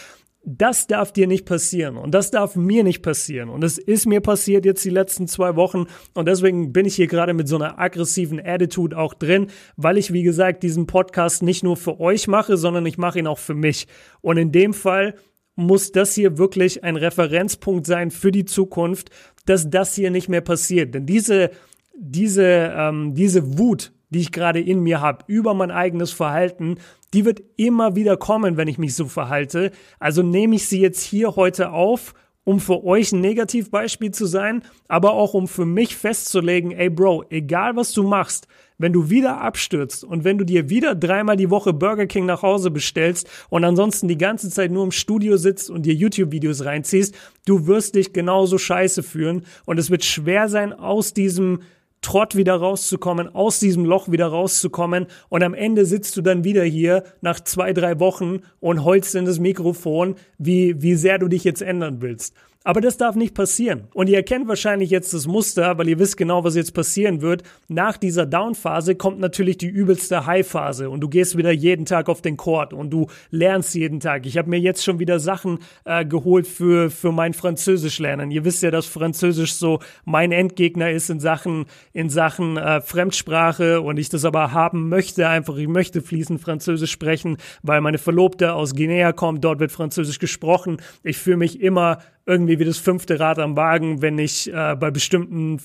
Das 0.44 0.88
darf 0.88 1.12
dir 1.12 1.28
nicht 1.28 1.44
passieren 1.44 1.96
und 1.96 2.12
das 2.12 2.32
darf 2.32 2.56
mir 2.56 2.82
nicht 2.82 3.02
passieren 3.02 3.48
und 3.48 3.62
es 3.62 3.78
ist 3.78 4.06
mir 4.06 4.20
passiert 4.20 4.64
jetzt 4.64 4.84
die 4.84 4.90
letzten 4.90 5.28
zwei 5.28 5.54
Wochen 5.54 5.84
und 6.14 6.26
deswegen 6.26 6.72
bin 6.72 6.84
ich 6.84 6.96
hier 6.96 7.06
gerade 7.06 7.32
mit 7.32 7.46
so 7.46 7.54
einer 7.54 7.78
aggressiven 7.78 8.44
Attitude 8.44 8.98
auch 8.98 9.14
drin, 9.14 9.48
weil 9.76 9.98
ich 9.98 10.12
wie 10.12 10.24
gesagt 10.24 10.64
diesen 10.64 10.88
Podcast 10.88 11.44
nicht 11.44 11.62
nur 11.62 11.76
für 11.76 12.00
euch 12.00 12.26
mache, 12.26 12.56
sondern 12.56 12.86
ich 12.86 12.98
mache 12.98 13.20
ihn 13.20 13.28
auch 13.28 13.38
für 13.38 13.54
mich. 13.54 13.86
Und 14.20 14.36
in 14.36 14.50
dem 14.50 14.74
Fall 14.74 15.14
muss 15.54 15.92
das 15.92 16.14
hier 16.14 16.38
wirklich 16.38 16.82
ein 16.84 16.96
Referenzpunkt 16.96 17.86
sein 17.86 18.10
für 18.10 18.32
die 18.32 18.44
Zukunft, 18.44 19.10
dass 19.46 19.68
das 19.68 19.94
hier 19.94 20.10
nicht 20.10 20.28
mehr 20.28 20.40
passiert, 20.40 20.94
denn 20.94 21.06
diese 21.06 21.50
diese 21.94 22.72
ähm, 22.74 23.14
diese 23.14 23.58
Wut 23.58 23.92
die 24.12 24.20
ich 24.20 24.32
gerade 24.32 24.60
in 24.60 24.80
mir 24.80 25.00
habe, 25.00 25.24
über 25.26 25.54
mein 25.54 25.70
eigenes 25.70 26.12
Verhalten, 26.12 26.76
die 27.14 27.24
wird 27.24 27.42
immer 27.56 27.96
wieder 27.96 28.18
kommen, 28.18 28.58
wenn 28.58 28.68
ich 28.68 28.76
mich 28.76 28.94
so 28.94 29.06
verhalte. 29.06 29.70
Also 29.98 30.22
nehme 30.22 30.56
ich 30.56 30.68
sie 30.68 30.80
jetzt 30.80 31.02
hier 31.02 31.34
heute 31.34 31.72
auf 31.72 32.14
um 32.44 32.58
für 32.58 32.84
euch 32.84 33.12
ein 33.12 33.20
Negativbeispiel 33.20 34.10
zu 34.10 34.26
sein, 34.26 34.62
aber 34.88 35.12
auch 35.12 35.34
um 35.34 35.46
für 35.46 35.64
mich 35.64 35.96
festzulegen, 35.96 36.72
ey 36.72 36.90
Bro, 36.90 37.26
egal 37.30 37.76
was 37.76 37.92
du 37.92 38.02
machst, 38.02 38.48
wenn 38.78 38.92
du 38.92 39.10
wieder 39.10 39.40
abstürzt 39.40 40.04
und 40.04 40.24
wenn 40.24 40.38
du 40.38 40.44
dir 40.44 40.68
wieder 40.68 40.94
dreimal 40.94 41.36
die 41.36 41.50
Woche 41.50 41.72
Burger 41.72 42.06
King 42.06 42.26
nach 42.26 42.42
Hause 42.42 42.70
bestellst 42.70 43.28
und 43.48 43.64
ansonsten 43.64 44.08
die 44.08 44.18
ganze 44.18 44.50
Zeit 44.50 44.70
nur 44.70 44.84
im 44.84 44.92
Studio 44.92 45.36
sitzt 45.36 45.70
und 45.70 45.86
dir 45.86 45.94
YouTube-Videos 45.94 46.64
reinziehst, 46.64 47.14
du 47.46 47.66
wirst 47.66 47.94
dich 47.94 48.12
genauso 48.12 48.58
scheiße 48.58 49.02
fühlen 49.02 49.44
und 49.64 49.78
es 49.78 49.90
wird 49.90 50.04
schwer 50.04 50.48
sein, 50.48 50.72
aus 50.72 51.14
diesem 51.14 51.60
Trott 52.02 52.34
wieder 52.34 52.56
rauszukommen, 52.56 53.32
aus 53.32 53.60
diesem 53.60 53.84
Loch 53.84 54.10
wieder 54.10 54.26
rauszukommen 54.26 55.06
und 55.28 55.42
am 55.44 55.54
Ende 55.54 55.86
sitzt 55.86 56.16
du 56.16 56.20
dann 56.20 56.42
wieder 56.42 56.64
hier 56.64 57.04
nach 57.20 57.38
zwei, 57.38 57.72
drei 57.72 58.00
Wochen 58.00 58.40
und 58.58 58.84
heulst 58.84 59.14
in 59.14 59.24
das 59.24 59.38
Mikrofon, 59.38 60.16
wie, 60.36 60.82
wie 60.82 60.96
sehr 60.96 61.18
du 61.18 61.28
dich 61.28 61.44
jetzt 61.44 61.62
ändern 61.62 62.02
willst. 62.02 62.34
Aber 62.64 62.80
das 62.80 62.96
darf 62.96 63.16
nicht 63.16 63.34
passieren. 63.34 63.88
Und 63.92 64.08
ihr 64.08 64.16
erkennt 64.16 64.46
wahrscheinlich 64.46 64.90
jetzt 64.90 65.12
das 65.12 65.26
Muster, 65.26 65.78
weil 65.78 65.88
ihr 65.88 65.98
wisst 65.98 66.16
genau, 66.16 66.44
was 66.44 66.54
jetzt 66.54 66.74
passieren 66.74 67.20
wird. 67.20 67.42
Nach 67.68 67.96
dieser 67.96 68.24
Down-Phase 68.24 68.94
kommt 68.94 69.18
natürlich 69.18 69.58
die 69.58 69.68
übelste 69.68 70.26
High-Phase 70.26 70.88
und 70.88 71.00
du 71.00 71.08
gehst 71.08 71.36
wieder 71.36 71.50
jeden 71.50 71.86
Tag 71.86 72.08
auf 72.08 72.22
den 72.22 72.36
Court 72.36 72.72
und 72.72 72.90
du 72.90 73.08
lernst 73.30 73.74
jeden 73.74 73.98
Tag. 73.98 74.26
Ich 74.26 74.38
habe 74.38 74.48
mir 74.48 74.60
jetzt 74.60 74.84
schon 74.84 75.00
wieder 75.00 75.18
Sachen 75.18 75.58
äh, 75.84 76.04
geholt 76.04 76.46
für, 76.46 76.90
für 76.90 77.10
mein 77.10 77.34
Französisch 77.34 77.98
lernen. 77.98 78.30
Ihr 78.30 78.44
wisst 78.44 78.62
ja, 78.62 78.70
dass 78.70 78.86
Französisch 78.86 79.54
so 79.54 79.80
mein 80.04 80.30
Endgegner 80.30 80.90
ist 80.90 81.10
in 81.10 81.18
Sachen, 81.18 81.66
in 81.92 82.10
Sachen 82.10 82.56
äh, 82.56 82.80
Fremdsprache 82.80 83.80
und 83.80 83.96
ich 83.96 84.08
das 84.08 84.24
aber 84.24 84.52
haben 84.52 84.88
möchte 84.88 85.28
einfach. 85.28 85.56
Ich 85.56 85.68
möchte 85.68 86.00
fließend 86.00 86.40
Französisch 86.40 86.92
sprechen, 86.92 87.38
weil 87.62 87.80
meine 87.80 87.98
Verlobte 87.98 88.54
aus 88.54 88.74
Guinea 88.74 89.12
kommt. 89.12 89.44
Dort 89.44 89.58
wird 89.58 89.72
Französisch 89.72 90.18
gesprochen. 90.18 90.76
Ich 91.02 91.18
fühle 91.18 91.38
mich 91.38 91.60
immer 91.60 91.98
irgendwie 92.26 92.58
wie 92.58 92.64
das 92.64 92.78
fünfte 92.78 93.18
Rad 93.18 93.38
am 93.38 93.56
Wagen, 93.56 94.00
wenn 94.00 94.18
ich 94.18 94.52
äh, 94.52 94.76
bei 94.76 94.90
bestimmten, 94.90 95.60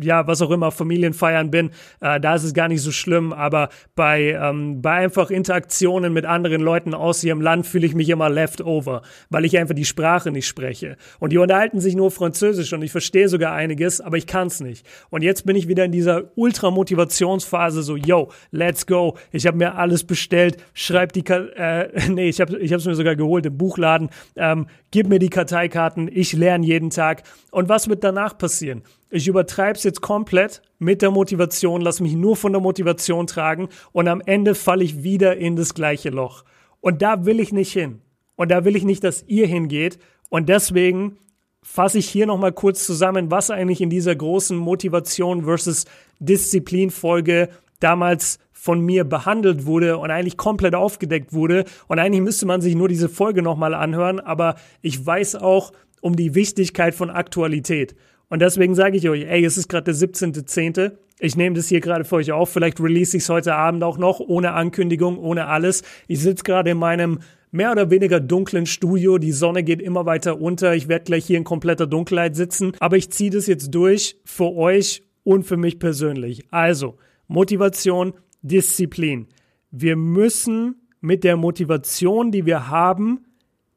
ja, 0.00 0.26
was 0.26 0.42
auch 0.42 0.50
immer, 0.50 0.70
Familienfeiern 0.70 1.50
bin. 1.50 1.70
Äh, 2.00 2.20
da 2.20 2.34
ist 2.34 2.44
es 2.44 2.52
gar 2.52 2.68
nicht 2.68 2.82
so 2.82 2.92
schlimm, 2.92 3.32
aber 3.32 3.70
bei, 3.94 4.32
ähm, 4.32 4.82
bei 4.82 4.92
einfach 4.92 5.30
Interaktionen 5.30 6.12
mit 6.12 6.26
anderen 6.26 6.60
Leuten 6.60 6.94
aus 6.94 7.24
ihrem 7.24 7.40
Land 7.40 7.66
fühle 7.66 7.86
ich 7.86 7.94
mich 7.94 8.08
immer 8.10 8.28
left 8.28 8.60
over, 8.60 9.02
weil 9.30 9.44
ich 9.44 9.56
einfach 9.56 9.74
die 9.74 9.84
Sprache 9.84 10.30
nicht 10.30 10.46
spreche. 10.46 10.96
Und 11.20 11.32
die 11.32 11.38
unterhalten 11.38 11.80
sich 11.80 11.94
nur 11.94 12.10
Französisch 12.10 12.72
und 12.72 12.82
ich 12.82 12.92
verstehe 12.92 13.28
sogar 13.28 13.52
einiges, 13.52 14.00
aber 14.00 14.18
ich 14.18 14.26
kann 14.26 14.48
es 14.48 14.60
nicht. 14.60 14.86
Und 15.08 15.22
jetzt 15.22 15.46
bin 15.46 15.56
ich 15.56 15.68
wieder 15.68 15.84
in 15.84 15.92
dieser 15.92 16.32
Ultra-Motivationsphase, 16.34 17.82
so, 17.82 17.96
yo, 17.96 18.30
let's 18.50 18.86
go. 18.86 19.16
Ich 19.32 19.46
habe 19.46 19.56
mir 19.56 19.76
alles 19.76 20.04
bestellt, 20.04 20.58
schreib 20.74 21.12
die, 21.12 21.24
äh, 21.26 21.88
nee, 22.10 22.28
ich 22.28 22.40
habe 22.40 22.56
es 22.56 22.84
mir 22.84 22.94
sogar 22.94 23.16
geholt 23.16 23.46
im 23.46 23.56
Buchladen, 23.56 24.10
ähm, 24.36 24.66
gib 24.94 25.08
mir 25.08 25.18
die 25.18 25.30
Karteikarte 25.30 25.94
Monaten, 25.94 26.08
ich 26.12 26.32
lerne 26.32 26.66
jeden 26.66 26.90
Tag. 26.90 27.22
Und 27.50 27.68
was 27.68 27.88
wird 27.88 28.04
danach 28.04 28.36
passieren? 28.36 28.82
Ich 29.10 29.28
übertreibe 29.28 29.76
es 29.76 29.84
jetzt 29.84 30.00
komplett 30.00 30.62
mit 30.78 31.02
der 31.02 31.10
Motivation, 31.10 31.80
lass 31.80 32.00
mich 32.00 32.14
nur 32.14 32.36
von 32.36 32.52
der 32.52 32.60
Motivation 32.60 33.26
tragen 33.26 33.68
und 33.92 34.08
am 34.08 34.20
Ende 34.24 34.54
falle 34.54 34.84
ich 34.84 35.02
wieder 35.02 35.36
in 35.36 35.56
das 35.56 35.74
gleiche 35.74 36.10
Loch. 36.10 36.44
Und 36.80 37.00
da 37.02 37.24
will 37.24 37.40
ich 37.40 37.52
nicht 37.52 37.72
hin. 37.72 38.00
Und 38.36 38.50
da 38.50 38.64
will 38.64 38.76
ich 38.76 38.84
nicht, 38.84 39.04
dass 39.04 39.24
ihr 39.28 39.46
hingeht. 39.46 39.98
Und 40.28 40.48
deswegen 40.48 41.16
fasse 41.62 41.98
ich 41.98 42.08
hier 42.08 42.26
nochmal 42.26 42.52
kurz 42.52 42.84
zusammen, 42.84 43.30
was 43.30 43.50
eigentlich 43.50 43.80
in 43.80 43.90
dieser 43.90 44.14
großen 44.14 44.56
Motivation 44.56 45.44
versus 45.44 45.84
Disziplin 46.18 46.90
Folge 46.90 47.48
damals 47.78 48.38
von 48.64 48.80
mir 48.80 49.04
behandelt 49.04 49.66
wurde 49.66 49.98
und 49.98 50.10
eigentlich 50.10 50.38
komplett 50.38 50.74
aufgedeckt 50.74 51.34
wurde. 51.34 51.66
Und 51.86 51.98
eigentlich 51.98 52.22
müsste 52.22 52.46
man 52.46 52.62
sich 52.62 52.74
nur 52.74 52.88
diese 52.88 53.10
Folge 53.10 53.42
nochmal 53.42 53.74
anhören, 53.74 54.20
aber 54.20 54.54
ich 54.80 55.04
weiß 55.04 55.34
auch 55.34 55.72
um 56.00 56.16
die 56.16 56.34
Wichtigkeit 56.34 56.94
von 56.94 57.10
Aktualität. 57.10 57.94
Und 58.30 58.40
deswegen 58.40 58.74
sage 58.74 58.96
ich 58.96 59.06
euch, 59.06 59.26
ey, 59.26 59.44
es 59.44 59.58
ist 59.58 59.68
gerade 59.68 59.92
der 59.92 59.94
17.10. 59.94 60.92
Ich 61.18 61.36
nehme 61.36 61.54
das 61.54 61.68
hier 61.68 61.80
gerade 61.80 62.06
für 62.06 62.16
euch 62.16 62.32
auf. 62.32 62.48
Vielleicht 62.48 62.80
release 62.80 63.14
ich 63.14 63.24
es 63.24 63.28
heute 63.28 63.54
Abend 63.54 63.84
auch 63.84 63.98
noch, 63.98 64.18
ohne 64.18 64.52
Ankündigung, 64.52 65.18
ohne 65.18 65.46
alles. 65.46 65.82
Ich 66.08 66.20
sitze 66.20 66.42
gerade 66.42 66.70
in 66.70 66.78
meinem 66.78 67.18
mehr 67.50 67.70
oder 67.70 67.90
weniger 67.90 68.18
dunklen 68.18 68.64
Studio. 68.64 69.18
Die 69.18 69.32
Sonne 69.32 69.62
geht 69.62 69.82
immer 69.82 70.06
weiter 70.06 70.40
unter. 70.40 70.74
Ich 70.74 70.88
werde 70.88 71.04
gleich 71.04 71.26
hier 71.26 71.36
in 71.36 71.44
kompletter 71.44 71.86
Dunkelheit 71.86 72.34
sitzen. 72.34 72.72
Aber 72.80 72.96
ich 72.96 73.10
ziehe 73.10 73.30
das 73.30 73.46
jetzt 73.46 73.74
durch 73.74 74.16
für 74.24 74.54
euch 74.54 75.02
und 75.22 75.42
für 75.42 75.58
mich 75.58 75.78
persönlich. 75.78 76.46
Also, 76.50 76.96
Motivation, 77.28 78.14
Disziplin. 78.44 79.26
Wir 79.70 79.96
müssen 79.96 80.76
mit 81.00 81.24
der 81.24 81.36
Motivation, 81.36 82.30
die 82.30 82.46
wir 82.46 82.68
haben, 82.68 83.24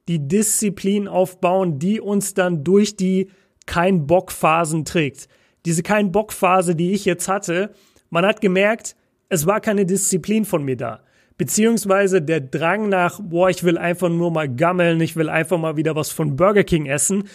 die 0.07 0.27
Disziplin 0.27 1.07
aufbauen, 1.07 1.79
die 1.79 1.99
uns 1.99 2.33
dann 2.33 2.63
durch 2.63 2.95
die 2.95 3.29
kein 3.65 4.07
Bock 4.07 4.31
Phasen 4.31 4.85
trägt. 4.85 5.27
Diese 5.65 5.83
kein 5.83 6.11
Bock 6.11 6.31
Phase, 6.31 6.75
die 6.75 6.91
ich 6.91 7.05
jetzt 7.05 7.27
hatte, 7.27 7.71
man 8.09 8.25
hat 8.25 8.41
gemerkt, 8.41 8.95
es 9.29 9.45
war 9.45 9.59
keine 9.59 9.85
Disziplin 9.85 10.45
von 10.45 10.63
mir 10.63 10.77
da. 10.77 11.01
Beziehungsweise 11.37 12.21
der 12.21 12.41
Drang 12.41 12.89
nach, 12.89 13.19
boah, 13.21 13.49
ich 13.49 13.63
will 13.63 13.77
einfach 13.77 14.09
nur 14.09 14.31
mal 14.31 14.47
gammeln, 14.47 15.01
ich 15.01 15.15
will 15.15 15.29
einfach 15.29 15.57
mal 15.57 15.77
wieder 15.77 15.95
was 15.95 16.09
von 16.09 16.35
Burger 16.35 16.63
King 16.63 16.85
essen, 16.85 17.25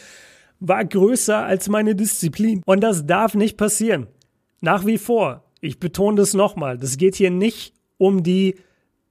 war 0.60 0.84
größer 0.84 1.44
als 1.44 1.68
meine 1.68 1.94
Disziplin. 1.94 2.62
Und 2.66 2.80
das 2.82 3.06
darf 3.06 3.34
nicht 3.34 3.56
passieren. 3.56 4.06
Nach 4.60 4.86
wie 4.86 4.98
vor 4.98 5.44
ich 5.62 5.78
betone 5.78 6.16
das 6.16 6.34
nochmal, 6.34 6.76
das 6.76 6.98
geht 6.98 7.14
hier 7.14 7.30
nicht 7.30 7.72
um 7.96 8.22
die, 8.22 8.56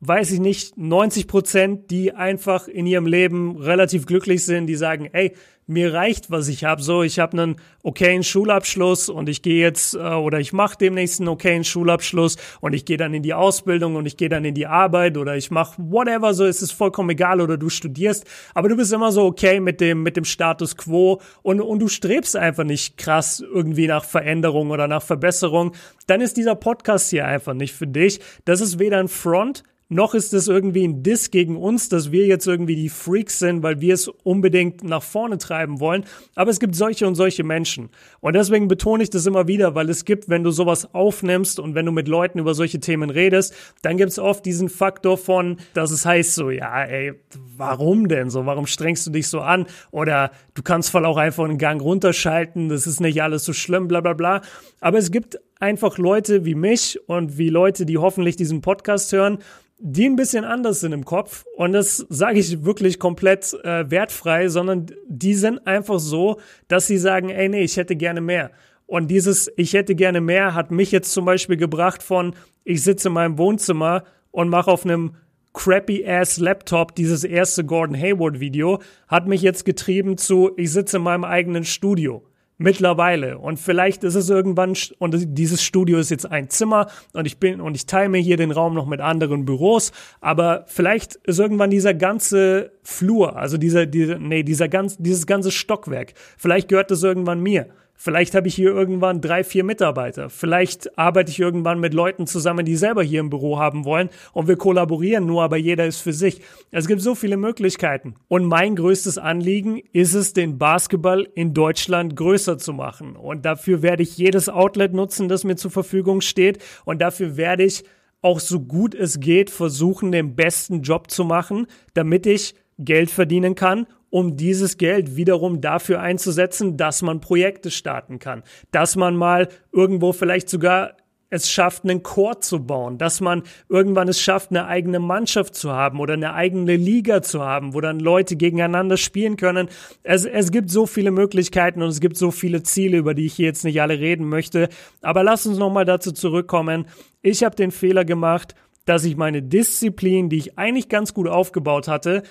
weiß 0.01 0.31
ich 0.31 0.39
nicht, 0.39 0.77
90 0.77 1.27
Prozent, 1.27 1.89
die 1.89 2.11
einfach 2.11 2.67
in 2.67 2.85
ihrem 2.85 3.07
Leben 3.07 3.57
relativ 3.57 4.05
glücklich 4.05 4.43
sind, 4.45 4.67
die 4.67 4.75
sagen, 4.75 5.09
ey, 5.11 5.33
mir 5.71 5.93
reicht, 5.93 6.29
was 6.29 6.47
ich 6.47 6.63
habe. 6.63 6.81
So, 6.81 7.01
ich 7.01 7.19
habe 7.19 7.41
einen 7.41 7.55
okayen 7.83 8.23
Schulabschluss 8.23 9.09
und 9.09 9.29
ich 9.29 9.41
gehe 9.41 9.61
jetzt 9.61 9.95
äh, 9.95 9.99
oder 9.99 10.39
ich 10.39 10.53
mache 10.53 10.77
demnächst 10.77 11.19
einen 11.19 11.29
okayen 11.29 11.63
Schulabschluss 11.63 12.37
und 12.59 12.73
ich 12.73 12.85
gehe 12.85 12.97
dann 12.97 13.13
in 13.13 13.23
die 13.23 13.33
Ausbildung 13.33 13.95
und 13.95 14.05
ich 14.05 14.17
gehe 14.17 14.29
dann 14.29 14.45
in 14.45 14.53
die 14.53 14.67
Arbeit 14.67 15.17
oder 15.17 15.35
ich 15.35 15.49
mache 15.49 15.75
whatever, 15.77 16.33
so 16.33 16.45
ist 16.45 16.61
es 16.61 16.71
vollkommen 16.71 17.09
egal 17.11 17.41
oder 17.41 17.57
du 17.57 17.69
studierst, 17.69 18.25
aber 18.53 18.69
du 18.69 18.75
bist 18.75 18.93
immer 18.93 19.11
so 19.11 19.23
okay 19.23 19.59
mit 19.59 19.81
dem 19.81 20.03
mit 20.03 20.17
dem 20.17 20.25
Status 20.25 20.77
quo 20.77 21.21
und 21.41 21.61
und 21.61 21.79
du 21.79 21.87
strebst 21.87 22.35
einfach 22.35 22.63
nicht 22.63 22.97
krass 22.97 23.39
irgendwie 23.39 23.87
nach 23.87 24.03
Veränderung 24.03 24.71
oder 24.71 24.87
nach 24.87 25.01
Verbesserung, 25.01 25.73
dann 26.07 26.21
ist 26.21 26.37
dieser 26.37 26.55
Podcast 26.55 27.09
hier 27.09 27.25
einfach 27.25 27.53
nicht 27.53 27.73
für 27.73 27.87
dich. 27.87 28.19
Das 28.45 28.61
ist 28.61 28.79
weder 28.79 28.99
ein 28.99 29.07
Front 29.07 29.63
noch 29.91 30.13
ist 30.13 30.33
es 30.33 30.47
irgendwie 30.47 30.87
ein 30.87 31.03
Diss 31.03 31.31
gegen 31.31 31.57
uns, 31.57 31.89
dass 31.89 32.13
wir 32.13 32.25
jetzt 32.25 32.47
irgendwie 32.47 32.77
die 32.77 32.87
Freaks 32.87 33.39
sind, 33.39 33.61
weil 33.61 33.81
wir 33.81 33.93
es 33.93 34.07
unbedingt 34.07 34.85
nach 34.85 35.03
vorne 35.03 35.37
treiben 35.37 35.81
wollen. 35.81 36.05
Aber 36.33 36.49
es 36.49 36.61
gibt 36.61 36.75
solche 36.75 37.05
und 37.05 37.15
solche 37.15 37.43
Menschen. 37.43 37.89
Und 38.21 38.33
deswegen 38.33 38.69
betone 38.69 39.03
ich 39.03 39.09
das 39.09 39.25
immer 39.25 39.47
wieder, 39.47 39.75
weil 39.75 39.89
es 39.89 40.05
gibt, 40.05 40.29
wenn 40.29 40.45
du 40.45 40.51
sowas 40.51 40.93
aufnimmst 40.95 41.59
und 41.59 41.75
wenn 41.75 41.85
du 41.85 41.91
mit 41.91 42.07
Leuten 42.07 42.39
über 42.39 42.53
solche 42.53 42.79
Themen 42.79 43.09
redest, 43.09 43.53
dann 43.81 43.97
gibt 43.97 44.11
es 44.11 44.17
oft 44.17 44.45
diesen 44.45 44.69
Faktor 44.69 45.17
von, 45.17 45.57
dass 45.73 45.91
es 45.91 46.05
heißt 46.05 46.35
so, 46.35 46.49
ja, 46.49 46.85
ey, 46.85 47.13
warum 47.57 48.07
denn 48.07 48.29
so? 48.29 48.45
Warum 48.45 48.67
strengst 48.67 49.05
du 49.07 49.11
dich 49.11 49.27
so 49.27 49.41
an? 49.41 49.65
Oder 49.91 50.31
du 50.53 50.61
kannst 50.61 50.89
voll 50.89 51.05
auch 51.05 51.17
einfach 51.17 51.43
einen 51.43 51.57
Gang 51.57 51.81
runterschalten, 51.81 52.69
das 52.69 52.87
ist 52.87 53.01
nicht 53.01 53.21
alles 53.21 53.43
so 53.43 53.51
schlimm, 53.51 53.89
bla 53.89 53.99
bla 53.99 54.13
bla. 54.13 54.41
Aber 54.79 54.97
es 54.97 55.11
gibt 55.11 55.37
einfach 55.61 55.97
Leute 55.97 56.45
wie 56.45 56.55
mich 56.55 56.99
und 57.07 57.37
wie 57.37 57.49
Leute, 57.49 57.85
die 57.85 57.97
hoffentlich 57.97 58.35
diesen 58.35 58.61
Podcast 58.61 59.11
hören, 59.13 59.39
die 59.77 60.05
ein 60.05 60.15
bisschen 60.15 60.45
anders 60.45 60.79
sind 60.79 60.91
im 60.91 61.05
Kopf. 61.05 61.45
Und 61.55 61.73
das 61.73 62.05
sage 62.09 62.39
ich 62.39 62.63
wirklich 62.65 62.99
komplett 62.99 63.53
äh, 63.63 63.89
wertfrei, 63.89 64.47
sondern 64.47 64.87
die 65.07 65.33
sind 65.33 65.65
einfach 65.65 65.99
so, 65.99 66.39
dass 66.67 66.87
sie 66.87 66.97
sagen, 66.97 67.29
ey, 67.29 67.49
nee, 67.49 67.61
ich 67.61 67.77
hätte 67.77 67.95
gerne 67.95 68.21
mehr. 68.21 68.51
Und 68.85 69.07
dieses 69.07 69.51
Ich 69.55 69.73
hätte 69.73 69.95
gerne 69.95 70.19
mehr 70.19 70.53
hat 70.53 70.69
mich 70.69 70.91
jetzt 70.91 71.13
zum 71.13 71.25
Beispiel 71.25 71.57
gebracht 71.57 72.03
von, 72.03 72.35
ich 72.63 72.83
sitze 72.83 73.07
in 73.07 73.13
meinem 73.13 73.37
Wohnzimmer 73.37 74.03
und 74.31 74.49
mache 74.49 74.69
auf 74.69 74.85
einem 74.85 75.15
crappy 75.53 76.05
ass 76.05 76.37
Laptop 76.37 76.95
dieses 76.95 77.23
erste 77.23 77.63
Gordon 77.65 77.95
Hayward 77.95 78.39
Video, 78.39 78.81
hat 79.07 79.27
mich 79.27 79.41
jetzt 79.41 79.65
getrieben 79.65 80.17
zu, 80.17 80.51
ich 80.57 80.71
sitze 80.71 80.97
in 80.97 81.03
meinem 81.03 81.23
eigenen 81.23 81.63
Studio. 81.63 82.23
Mittlerweile. 82.61 83.39
Und 83.39 83.59
vielleicht 83.59 84.03
ist 84.03 84.15
es 84.15 84.29
irgendwann, 84.29 84.75
und 84.99 85.15
dieses 85.37 85.63
Studio 85.63 85.97
ist 85.97 86.11
jetzt 86.11 86.29
ein 86.29 86.49
Zimmer 86.49 86.87
und 87.13 87.25
ich 87.25 87.39
bin, 87.39 87.59
und 87.59 87.75
ich 87.75 87.85
teile 87.85 88.09
mir 88.09 88.19
hier 88.19 88.37
den 88.37 88.51
Raum 88.51 88.75
noch 88.75 88.85
mit 88.85 89.01
anderen 89.01 89.45
Büros, 89.45 89.91
aber 90.19 90.65
vielleicht 90.67 91.15
ist 91.15 91.39
irgendwann 91.39 91.71
dieser 91.71 91.93
ganze 91.93 92.71
Flur, 92.83 93.35
also 93.35 93.57
dieser, 93.57 93.85
dieser, 93.85 94.19
nee, 94.19 94.43
dieser 94.43 94.67
ganz, 94.67 94.97
dieses 94.97 95.25
ganze 95.25 95.51
Stockwerk, 95.51 96.13
vielleicht 96.37 96.67
gehört 96.67 96.91
das 96.91 97.03
irgendwann 97.03 97.41
mir. 97.41 97.67
Vielleicht 98.03 98.33
habe 98.33 98.47
ich 98.47 98.55
hier 98.55 98.71
irgendwann 98.71 99.21
drei, 99.21 99.43
vier 99.43 99.63
Mitarbeiter. 99.63 100.31
Vielleicht 100.31 100.97
arbeite 100.97 101.29
ich 101.29 101.39
irgendwann 101.39 101.79
mit 101.79 101.93
Leuten 101.93 102.25
zusammen, 102.25 102.65
die 102.65 102.75
selber 102.75 103.03
hier 103.03 103.19
im 103.19 103.29
Büro 103.29 103.59
haben 103.59 103.85
wollen 103.85 104.09
und 104.33 104.47
wir 104.47 104.55
kollaborieren 104.55 105.27
nur, 105.27 105.43
aber 105.43 105.57
jeder 105.57 105.85
ist 105.85 106.01
für 106.01 106.11
sich. 106.11 106.41
Es 106.71 106.87
gibt 106.87 107.03
so 107.03 107.13
viele 107.13 107.37
Möglichkeiten. 107.37 108.15
Und 108.27 108.45
mein 108.45 108.75
größtes 108.75 109.19
Anliegen 109.19 109.83
ist 109.93 110.15
es, 110.15 110.33
den 110.33 110.57
Basketball 110.57 111.29
in 111.35 111.53
Deutschland 111.53 112.15
größer 112.15 112.57
zu 112.57 112.73
machen. 112.73 113.15
Und 113.15 113.45
dafür 113.45 113.83
werde 113.83 114.01
ich 114.01 114.17
jedes 114.17 114.49
Outlet 114.49 114.93
nutzen, 114.93 115.29
das 115.29 115.43
mir 115.43 115.55
zur 115.55 115.69
Verfügung 115.69 116.21
steht. 116.21 116.57
Und 116.85 117.03
dafür 117.03 117.37
werde 117.37 117.65
ich 117.65 117.83
auch 118.23 118.39
so 118.39 118.61
gut 118.61 118.95
es 118.95 119.19
geht 119.19 119.51
versuchen, 119.51 120.11
den 120.11 120.35
besten 120.35 120.81
Job 120.81 121.11
zu 121.11 121.23
machen, 121.23 121.67
damit 121.93 122.25
ich 122.25 122.55
Geld 122.79 123.11
verdienen 123.11 123.53
kann 123.53 123.85
um 124.11 124.37
dieses 124.37 124.77
Geld 124.77 125.15
wiederum 125.15 125.61
dafür 125.61 126.01
einzusetzen, 126.01 126.77
dass 126.77 127.01
man 127.01 127.21
Projekte 127.21 127.71
starten 127.71 128.19
kann, 128.19 128.43
dass 128.71 128.95
man 128.95 129.15
mal 129.15 129.47
irgendwo 129.71 130.13
vielleicht 130.13 130.49
sogar 130.49 130.97
es 131.31 131.49
schafft, 131.49 131.85
einen 131.85 132.03
Chor 132.03 132.41
zu 132.41 132.65
bauen, 132.65 132.97
dass 132.97 133.21
man 133.21 133.43
irgendwann 133.69 134.09
es 134.09 134.19
schafft, 134.19 134.51
eine 134.51 134.67
eigene 134.67 134.99
Mannschaft 134.99 135.55
zu 135.55 135.71
haben 135.71 136.01
oder 136.01 136.13
eine 136.13 136.33
eigene 136.33 136.75
Liga 136.75 137.21
zu 137.21 137.41
haben, 137.41 137.73
wo 137.73 137.79
dann 137.79 138.01
Leute 138.01 138.35
gegeneinander 138.35 138.97
spielen 138.97 139.37
können. 139.37 139.69
Es, 140.03 140.25
es 140.25 140.51
gibt 140.51 140.69
so 140.69 140.85
viele 140.85 141.09
Möglichkeiten 141.09 141.81
und 141.81 141.87
es 141.87 142.01
gibt 142.01 142.17
so 142.17 142.31
viele 142.31 142.63
Ziele, 142.63 142.97
über 142.97 143.13
die 143.13 143.27
ich 143.27 143.33
hier 143.33 143.45
jetzt 143.45 143.63
nicht 143.63 143.81
alle 143.81 143.97
reden 143.97 144.27
möchte. 144.27 144.67
Aber 145.01 145.23
lass 145.23 145.45
uns 145.45 145.57
nochmal 145.57 145.85
dazu 145.85 146.11
zurückkommen. 146.11 146.85
Ich 147.21 147.45
habe 147.45 147.55
den 147.55 147.71
Fehler 147.71 148.03
gemacht, 148.03 148.53
dass 148.83 149.05
ich 149.05 149.15
meine 149.15 149.41
Disziplin, 149.41 150.27
die 150.27 150.37
ich 150.37 150.57
eigentlich 150.57 150.89
ganz 150.89 151.13
gut 151.13 151.29
aufgebaut 151.29 151.87
hatte, 151.87 152.23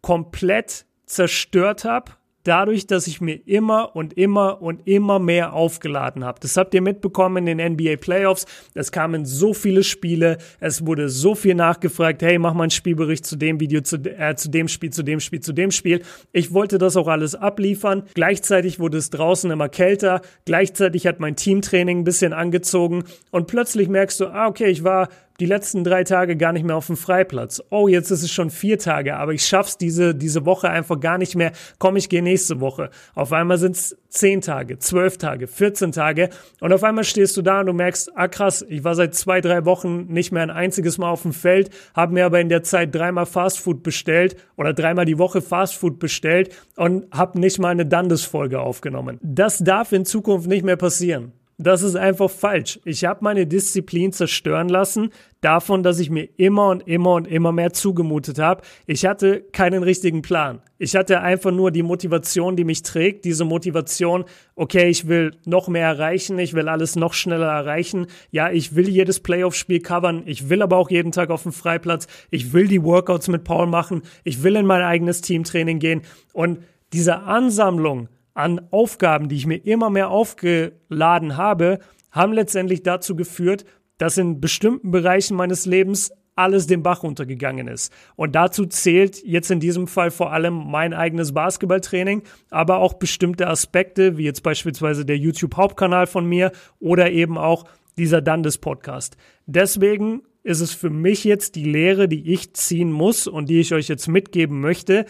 komplett 0.00 0.85
zerstört 1.06 1.84
habe 1.84 2.12
dadurch, 2.46 2.86
dass 2.86 3.06
ich 3.06 3.20
mir 3.20 3.40
immer 3.46 3.96
und 3.96 4.16
immer 4.16 4.62
und 4.62 4.86
immer 4.86 5.18
mehr 5.18 5.52
aufgeladen 5.52 6.24
habe. 6.24 6.38
Das 6.40 6.56
habt 6.56 6.74
ihr 6.74 6.82
mitbekommen 6.82 7.46
in 7.46 7.58
den 7.58 7.72
NBA 7.72 7.96
Playoffs. 7.96 8.46
Es 8.74 8.92
kamen 8.92 9.24
so 9.24 9.52
viele 9.52 9.82
Spiele, 9.82 10.38
es 10.60 10.86
wurde 10.86 11.08
so 11.08 11.34
viel 11.34 11.54
nachgefragt, 11.54 12.22
hey, 12.22 12.38
mach 12.38 12.54
mal 12.54 12.64
einen 12.64 12.70
Spielbericht 12.70 13.26
zu 13.26 13.36
dem 13.36 13.60
Video, 13.60 13.80
zu, 13.80 13.96
äh, 13.96 14.36
zu 14.36 14.50
dem 14.50 14.68
Spiel, 14.68 14.90
zu 14.90 15.02
dem 15.02 15.20
Spiel, 15.20 15.40
zu 15.40 15.52
dem 15.52 15.70
Spiel. 15.70 16.02
Ich 16.32 16.52
wollte 16.52 16.78
das 16.78 16.96
auch 16.96 17.08
alles 17.08 17.34
abliefern. 17.34 18.04
Gleichzeitig 18.14 18.78
wurde 18.78 18.98
es 18.98 19.10
draußen 19.10 19.50
immer 19.50 19.68
kälter. 19.68 20.20
Gleichzeitig 20.44 21.06
hat 21.06 21.20
mein 21.20 21.36
Teamtraining 21.36 22.00
ein 22.00 22.04
bisschen 22.04 22.32
angezogen 22.32 23.04
und 23.30 23.46
plötzlich 23.48 23.88
merkst 23.88 24.20
du, 24.20 24.26
ah, 24.26 24.46
okay, 24.46 24.66
ich 24.66 24.84
war 24.84 25.08
die 25.40 25.46
letzten 25.46 25.84
drei 25.84 26.04
Tage 26.04 26.36
gar 26.36 26.52
nicht 26.52 26.64
mehr 26.64 26.76
auf 26.76 26.86
dem 26.86 26.96
Freiplatz. 26.96 27.62
Oh, 27.70 27.88
jetzt 27.88 28.10
ist 28.10 28.22
es 28.22 28.32
schon 28.32 28.50
vier 28.50 28.78
Tage, 28.78 29.16
aber 29.16 29.32
ich 29.32 29.44
schaff's 29.44 29.78
diese, 29.78 30.14
diese 30.14 30.46
Woche 30.46 30.70
einfach 30.70 31.00
gar 31.00 31.18
nicht 31.18 31.36
mehr. 31.36 31.52
Komm, 31.78 31.96
ich 31.96 32.08
gehe 32.08 32.22
nächste 32.22 32.60
Woche. 32.60 32.90
Auf 33.14 33.32
einmal 33.32 33.58
sind's 33.58 33.96
zehn 34.08 34.40
Tage, 34.40 34.78
zwölf 34.78 35.18
Tage, 35.18 35.46
14 35.46 35.92
Tage 35.92 36.30
und 36.60 36.72
auf 36.72 36.82
einmal 36.82 37.04
stehst 37.04 37.36
du 37.36 37.42
da 37.42 37.60
und 37.60 37.66
du 37.66 37.72
merkst, 37.72 38.16
ah 38.16 38.28
krass, 38.28 38.64
ich 38.68 38.82
war 38.82 38.94
seit 38.94 39.14
zwei, 39.14 39.40
drei 39.40 39.64
Wochen 39.64 40.06
nicht 40.06 40.32
mehr 40.32 40.42
ein 40.42 40.50
einziges 40.50 40.98
Mal 40.98 41.10
auf 41.10 41.22
dem 41.22 41.32
Feld, 41.32 41.70
habe 41.94 42.14
mir 42.14 42.26
aber 42.26 42.40
in 42.40 42.48
der 42.48 42.62
Zeit 42.62 42.94
dreimal 42.94 43.26
Fastfood 43.26 43.82
bestellt 43.82 44.36
oder 44.56 44.72
dreimal 44.72 45.04
die 45.04 45.18
Woche 45.18 45.42
Fastfood 45.42 45.98
bestellt 45.98 46.54
und 46.76 47.12
habe 47.12 47.38
nicht 47.38 47.58
mal 47.58 47.70
eine 47.70 47.86
Dandes-Folge 47.86 48.60
aufgenommen. 48.60 49.18
Das 49.22 49.58
darf 49.58 49.92
in 49.92 50.04
Zukunft 50.04 50.48
nicht 50.48 50.64
mehr 50.64 50.76
passieren. 50.76 51.32
Das 51.58 51.82
ist 51.82 51.96
einfach 51.96 52.30
falsch. 52.30 52.78
Ich 52.84 53.06
habe 53.06 53.20
meine 53.22 53.46
Disziplin 53.46 54.12
zerstören 54.12 54.68
lassen, 54.68 55.10
davon, 55.40 55.82
dass 55.82 56.00
ich 56.00 56.10
mir 56.10 56.28
immer 56.36 56.68
und 56.68 56.86
immer 56.86 57.14
und 57.14 57.26
immer 57.26 57.50
mehr 57.50 57.72
zugemutet 57.72 58.38
habe. 58.38 58.60
Ich 58.86 59.06
hatte 59.06 59.40
keinen 59.52 59.82
richtigen 59.82 60.20
Plan. 60.20 60.60
Ich 60.78 60.94
hatte 60.96 61.22
einfach 61.22 61.52
nur 61.52 61.70
die 61.70 61.82
Motivation, 61.82 62.56
die 62.56 62.64
mich 62.64 62.82
trägt. 62.82 63.24
Diese 63.24 63.46
Motivation, 63.46 64.26
okay, 64.54 64.90
ich 64.90 65.08
will 65.08 65.30
noch 65.46 65.68
mehr 65.68 65.86
erreichen, 65.86 66.38
ich 66.38 66.52
will 66.52 66.68
alles 66.68 66.94
noch 66.94 67.14
schneller 67.14 67.50
erreichen. 67.50 68.08
Ja, 68.30 68.50
ich 68.50 68.76
will 68.76 68.90
jedes 68.90 69.20
Playoff-Spiel 69.20 69.80
covern. 69.80 70.24
Ich 70.26 70.50
will 70.50 70.60
aber 70.60 70.76
auch 70.76 70.90
jeden 70.90 71.12
Tag 71.12 71.30
auf 71.30 71.44
dem 71.44 71.52
Freiplatz. 71.52 72.06
Ich 72.30 72.52
will 72.52 72.68
die 72.68 72.82
Workouts 72.82 73.28
mit 73.28 73.44
Paul 73.44 73.66
machen. 73.66 74.02
Ich 74.24 74.42
will 74.42 74.56
in 74.56 74.66
mein 74.66 74.82
eigenes 74.82 75.22
Teamtraining 75.22 75.78
gehen. 75.78 76.02
Und 76.34 76.58
diese 76.92 77.20
Ansammlung 77.20 78.08
an 78.36 78.60
Aufgaben, 78.70 79.28
die 79.28 79.36
ich 79.36 79.46
mir 79.46 79.64
immer 79.64 79.90
mehr 79.90 80.10
aufgeladen 80.10 81.36
habe, 81.36 81.78
haben 82.10 82.32
letztendlich 82.32 82.82
dazu 82.82 83.16
geführt, 83.16 83.64
dass 83.98 84.18
in 84.18 84.40
bestimmten 84.40 84.90
Bereichen 84.90 85.36
meines 85.36 85.64
Lebens 85.64 86.12
alles 86.34 86.66
den 86.66 86.82
Bach 86.82 87.02
runtergegangen 87.02 87.66
ist. 87.66 87.90
Und 88.14 88.34
dazu 88.34 88.66
zählt 88.66 89.24
jetzt 89.24 89.50
in 89.50 89.58
diesem 89.58 89.86
Fall 89.86 90.10
vor 90.10 90.32
allem 90.32 90.54
mein 90.70 90.92
eigenes 90.92 91.32
Basketballtraining, 91.32 92.24
aber 92.50 92.78
auch 92.78 92.94
bestimmte 92.94 93.46
Aspekte, 93.46 94.18
wie 94.18 94.24
jetzt 94.24 94.42
beispielsweise 94.42 95.06
der 95.06 95.16
YouTube-Hauptkanal 95.16 96.06
von 96.06 96.26
mir 96.26 96.52
oder 96.78 97.10
eben 97.10 97.38
auch 97.38 97.64
dieser 97.96 98.20
Dandes-Podcast. 98.20 99.16
Deswegen 99.46 100.24
ist 100.42 100.60
es 100.60 100.74
für 100.74 100.90
mich 100.90 101.24
jetzt 101.24 101.54
die 101.54 101.64
Lehre, 101.64 102.06
die 102.06 102.30
ich 102.30 102.52
ziehen 102.52 102.92
muss 102.92 103.26
und 103.26 103.48
die 103.48 103.60
ich 103.60 103.72
euch 103.72 103.88
jetzt 103.88 104.08
mitgeben 104.08 104.60
möchte. 104.60 105.06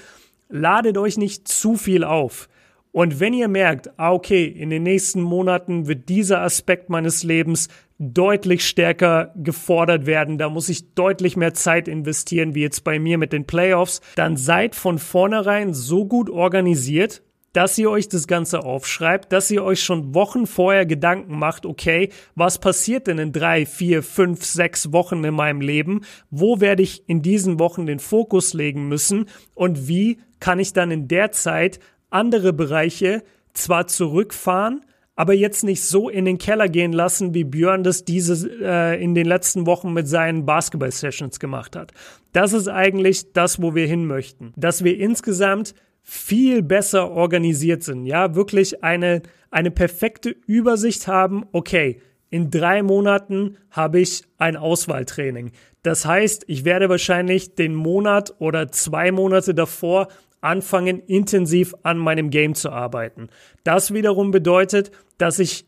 Ladet 0.48 0.96
euch 0.96 1.18
nicht 1.18 1.48
zu 1.48 1.74
viel 1.74 2.04
auf. 2.04 2.48
Und 2.96 3.20
wenn 3.20 3.34
ihr 3.34 3.48
merkt, 3.48 3.90
ah, 3.98 4.10
okay, 4.10 4.46
in 4.46 4.70
den 4.70 4.82
nächsten 4.82 5.20
Monaten 5.20 5.86
wird 5.86 6.08
dieser 6.08 6.40
Aspekt 6.40 6.88
meines 6.88 7.24
Lebens 7.24 7.68
deutlich 7.98 8.66
stärker 8.66 9.34
gefordert 9.36 10.06
werden, 10.06 10.38
da 10.38 10.48
muss 10.48 10.70
ich 10.70 10.94
deutlich 10.94 11.36
mehr 11.36 11.52
Zeit 11.52 11.88
investieren, 11.88 12.54
wie 12.54 12.62
jetzt 12.62 12.84
bei 12.84 12.98
mir 12.98 13.18
mit 13.18 13.34
den 13.34 13.46
Playoffs, 13.46 14.00
dann 14.14 14.38
seid 14.38 14.74
von 14.74 14.98
vornherein 14.98 15.74
so 15.74 16.06
gut 16.06 16.30
organisiert, 16.30 17.22
dass 17.52 17.76
ihr 17.76 17.90
euch 17.90 18.08
das 18.08 18.26
Ganze 18.26 18.64
aufschreibt, 18.64 19.30
dass 19.30 19.50
ihr 19.50 19.62
euch 19.62 19.82
schon 19.82 20.14
Wochen 20.14 20.46
vorher 20.46 20.86
Gedanken 20.86 21.38
macht, 21.38 21.66
okay, 21.66 22.08
was 22.34 22.58
passiert 22.58 23.08
denn 23.08 23.18
in 23.18 23.32
drei, 23.32 23.66
vier, 23.66 24.02
fünf, 24.02 24.42
sechs 24.42 24.90
Wochen 24.94 25.22
in 25.22 25.34
meinem 25.34 25.60
Leben? 25.60 26.00
Wo 26.30 26.62
werde 26.62 26.82
ich 26.82 27.06
in 27.10 27.20
diesen 27.20 27.58
Wochen 27.60 27.84
den 27.84 27.98
Fokus 27.98 28.54
legen 28.54 28.88
müssen? 28.88 29.26
Und 29.54 29.86
wie 29.86 30.16
kann 30.40 30.58
ich 30.58 30.72
dann 30.72 30.90
in 30.90 31.08
der 31.08 31.32
Zeit 31.32 31.78
andere 32.10 32.52
Bereiche 32.52 33.22
zwar 33.54 33.86
zurückfahren, 33.86 34.82
aber 35.16 35.32
jetzt 35.32 35.64
nicht 35.64 35.82
so 35.82 36.10
in 36.10 36.26
den 36.26 36.36
Keller 36.36 36.68
gehen 36.68 36.92
lassen, 36.92 37.32
wie 37.32 37.44
Björn 37.44 37.82
das 37.82 38.04
diese 38.04 38.50
äh, 38.62 39.02
in 39.02 39.14
den 39.14 39.26
letzten 39.26 39.66
Wochen 39.66 39.94
mit 39.94 40.06
seinen 40.06 40.44
Basketball-Sessions 40.44 41.40
gemacht 41.40 41.74
hat. 41.74 41.92
Das 42.32 42.52
ist 42.52 42.68
eigentlich 42.68 43.32
das, 43.32 43.62
wo 43.62 43.74
wir 43.74 43.86
hin 43.86 44.06
möchten. 44.06 44.52
Dass 44.56 44.84
wir 44.84 44.98
insgesamt 44.98 45.74
viel 46.02 46.62
besser 46.62 47.10
organisiert 47.10 47.82
sind. 47.82 48.04
Ja, 48.04 48.34
wirklich 48.34 48.84
eine, 48.84 49.22
eine 49.50 49.70
perfekte 49.70 50.36
Übersicht 50.46 51.08
haben. 51.08 51.46
Okay, 51.52 52.00
in 52.28 52.50
drei 52.50 52.82
Monaten 52.82 53.56
habe 53.70 54.00
ich 54.00 54.24
ein 54.36 54.56
Auswahltraining. 54.56 55.52
Das 55.82 56.04
heißt, 56.04 56.44
ich 56.48 56.64
werde 56.64 56.88
wahrscheinlich 56.88 57.54
den 57.54 57.74
Monat 57.74 58.34
oder 58.38 58.70
zwei 58.70 59.12
Monate 59.12 59.54
davor 59.54 60.08
anfangen, 60.46 61.00
intensiv 61.00 61.74
an 61.82 61.98
meinem 61.98 62.30
Game 62.30 62.54
zu 62.54 62.70
arbeiten. 62.70 63.28
Das 63.64 63.92
wiederum 63.92 64.30
bedeutet, 64.30 64.90
dass 65.18 65.38
ich 65.38 65.66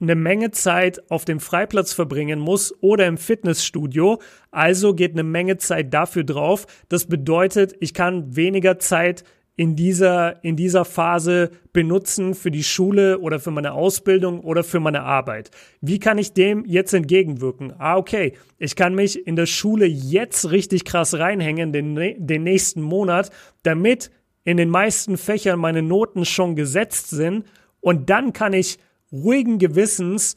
eine 0.00 0.14
Menge 0.16 0.50
Zeit 0.50 1.02
auf 1.10 1.24
dem 1.24 1.38
Freiplatz 1.38 1.92
verbringen 1.92 2.40
muss 2.40 2.74
oder 2.80 3.06
im 3.06 3.18
Fitnessstudio. 3.18 4.20
Also 4.50 4.94
geht 4.94 5.12
eine 5.12 5.22
Menge 5.22 5.58
Zeit 5.58 5.94
dafür 5.94 6.24
drauf. 6.24 6.66
Das 6.88 7.06
bedeutet, 7.06 7.74
ich 7.80 7.94
kann 7.94 8.34
weniger 8.34 8.78
Zeit 8.78 9.22
in 9.62 9.76
dieser, 9.76 10.42
in 10.42 10.56
dieser 10.56 10.84
Phase 10.84 11.52
benutzen 11.72 12.34
für 12.34 12.50
die 12.50 12.64
Schule 12.64 13.20
oder 13.20 13.38
für 13.38 13.52
meine 13.52 13.74
Ausbildung 13.74 14.40
oder 14.40 14.64
für 14.64 14.80
meine 14.80 15.04
Arbeit. 15.04 15.52
Wie 15.80 16.00
kann 16.00 16.18
ich 16.18 16.32
dem 16.32 16.64
jetzt 16.66 16.92
entgegenwirken? 16.92 17.72
Ah, 17.78 17.96
okay, 17.96 18.32
ich 18.58 18.74
kann 18.74 18.96
mich 18.96 19.24
in 19.24 19.36
der 19.36 19.46
Schule 19.46 19.86
jetzt 19.86 20.50
richtig 20.50 20.84
krass 20.84 21.16
reinhängen, 21.16 21.72
den, 21.72 21.94
den 21.94 22.42
nächsten 22.42 22.82
Monat, 22.82 23.30
damit 23.62 24.10
in 24.42 24.56
den 24.56 24.68
meisten 24.68 25.16
Fächern 25.16 25.60
meine 25.60 25.82
Noten 25.82 26.24
schon 26.24 26.56
gesetzt 26.56 27.10
sind 27.10 27.44
und 27.80 28.10
dann 28.10 28.32
kann 28.32 28.54
ich 28.54 28.80
ruhigen 29.12 29.60
Gewissens 29.60 30.34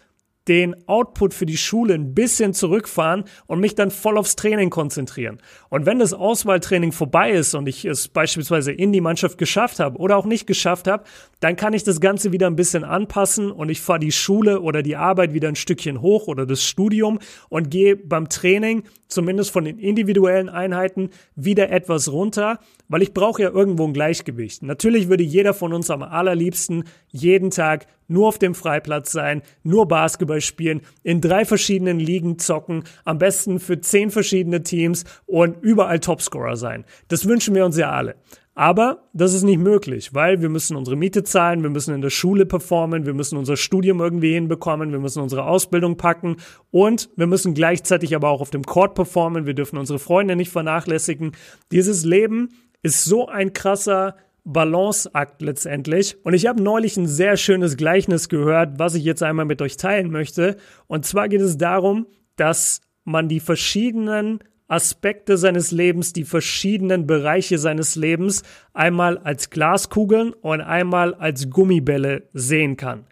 den 0.47 0.87
Output 0.87 1.33
für 1.33 1.45
die 1.45 1.57
Schule 1.57 1.95
ein 1.95 2.13
bisschen 2.13 2.53
zurückfahren 2.53 3.23
und 3.47 3.59
mich 3.59 3.75
dann 3.75 3.91
voll 3.91 4.17
aufs 4.17 4.35
Training 4.35 4.69
konzentrieren. 4.69 5.39
Und 5.69 5.85
wenn 5.85 5.99
das 5.99 6.13
Auswahltraining 6.13 6.91
vorbei 6.91 7.31
ist 7.31 7.55
und 7.55 7.67
ich 7.67 7.85
es 7.85 8.07
beispielsweise 8.07 8.71
in 8.71 8.91
die 8.91 9.01
Mannschaft 9.01 9.37
geschafft 9.37 9.79
habe 9.79 9.97
oder 9.97 10.17
auch 10.17 10.25
nicht 10.25 10.47
geschafft 10.47 10.87
habe, 10.87 11.03
dann 11.39 11.55
kann 11.55 11.73
ich 11.73 11.83
das 11.83 11.99
Ganze 11.99 12.31
wieder 12.31 12.47
ein 12.47 12.55
bisschen 12.55 12.83
anpassen 12.83 13.51
und 13.51 13.69
ich 13.69 13.81
fahre 13.81 13.99
die 13.99 14.11
Schule 14.11 14.61
oder 14.61 14.81
die 14.83 14.95
Arbeit 14.95 15.33
wieder 15.33 15.47
ein 15.47 15.55
Stückchen 15.55 16.01
hoch 16.01 16.27
oder 16.27 16.45
das 16.45 16.63
Studium 16.63 17.19
und 17.49 17.69
gehe 17.69 17.95
beim 17.95 18.29
Training, 18.29 18.83
zumindest 19.07 19.51
von 19.51 19.65
den 19.65 19.79
individuellen 19.79 20.49
Einheiten, 20.49 21.09
wieder 21.35 21.69
etwas 21.71 22.11
runter, 22.11 22.59
weil 22.87 23.01
ich 23.01 23.13
brauche 23.13 23.41
ja 23.41 23.49
irgendwo 23.49 23.85
ein 23.85 23.93
Gleichgewicht. 23.93 24.63
Natürlich 24.63 25.09
würde 25.09 25.23
jeder 25.23 25.53
von 25.53 25.73
uns 25.73 25.89
am 25.89 26.03
allerliebsten 26.03 26.85
jeden 27.11 27.51
Tag 27.51 27.87
nur 28.07 28.27
auf 28.27 28.39
dem 28.39 28.55
Freiplatz 28.55 29.11
sein, 29.11 29.41
nur 29.63 29.87
Basketball 29.87 30.41
spielen, 30.41 30.81
in 31.03 31.21
drei 31.21 31.45
verschiedenen 31.45 31.99
Ligen 31.99 32.39
zocken, 32.39 32.83
am 33.03 33.17
besten 33.17 33.59
für 33.59 33.79
zehn 33.81 34.11
verschiedene 34.11 34.63
Teams 34.63 35.03
und 35.25 35.57
überall 35.61 35.99
Topscorer 35.99 36.57
sein. 36.57 36.85
Das 37.07 37.27
wünschen 37.27 37.55
wir 37.55 37.65
uns 37.65 37.77
ja 37.77 37.91
alle. 37.91 38.15
Aber 38.57 39.09
das 39.11 39.33
ist 39.33 39.43
nicht 39.43 39.59
möglich, 39.59 40.13
weil 40.13 40.41
wir 40.41 40.47
müssen 40.47 40.77
unsere 40.77 40.95
Miete 40.95 41.23
zahlen, 41.23 41.61
wir 41.61 41.69
müssen 41.69 41.93
in 41.93 42.01
der 42.01 42.09
Schule 42.09 42.45
performen, 42.45 43.05
wir 43.05 43.13
müssen 43.13 43.37
unser 43.37 43.57
Studium 43.57 43.99
irgendwie 43.99 44.33
hinbekommen, 44.33 44.93
wir 44.93 44.99
müssen 44.99 45.21
unsere 45.21 45.43
Ausbildung 45.43 45.97
packen 45.97 46.37
und 46.71 47.09
wir 47.17 47.27
müssen 47.27 47.53
gleichzeitig 47.53 48.15
aber 48.15 48.29
auch 48.29 48.39
auf 48.39 48.51
dem 48.51 48.63
Court 48.63 48.95
performen, 48.95 49.45
wir 49.45 49.55
dürfen 49.55 49.77
unsere 49.77 49.99
Freunde 49.99 50.37
nicht 50.37 50.51
vernachlässigen. 50.51 51.33
Dieses 51.73 52.05
Leben 52.05 52.53
ist 52.81 53.03
so 53.03 53.27
ein 53.27 53.51
krasser 53.51 54.15
Balanceakt 54.45 55.41
letztendlich. 55.41 56.17
Und 56.23 56.33
ich 56.33 56.45
habe 56.45 56.61
neulich 56.61 56.95
ein 56.97 57.07
sehr 57.07 57.35
schönes 57.35 57.77
Gleichnis 57.77 58.29
gehört, 58.29 58.79
was 58.79 58.95
ich 58.95 59.03
jetzt 59.03 59.23
einmal 59.23 59.45
mit 59.45 59.61
euch 59.61 59.75
teilen 59.75 60.11
möchte. 60.11 60.55
Und 60.87 61.05
zwar 61.05 61.27
geht 61.27 61.41
es 61.41 61.57
darum, 61.57 62.07
dass 62.35 62.81
man 63.03 63.27
die 63.27 63.39
verschiedenen 63.39 64.39
Aspekte 64.67 65.37
seines 65.37 65.71
Lebens, 65.71 66.13
die 66.13 66.23
verschiedenen 66.23 67.05
Bereiche 67.05 67.57
seines 67.57 67.95
Lebens 67.95 68.43
einmal 68.73 69.17
als 69.17 69.49
Glaskugeln 69.49 70.33
und 70.33 70.61
einmal 70.61 71.13
als 71.15 71.49
Gummibälle 71.49 72.29
sehen 72.33 72.77
kann. 72.77 73.05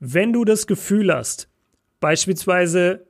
Wenn 0.00 0.32
du 0.32 0.44
das 0.44 0.66
Gefühl 0.66 1.12
hast, 1.14 1.48
beispielsweise 2.00 3.06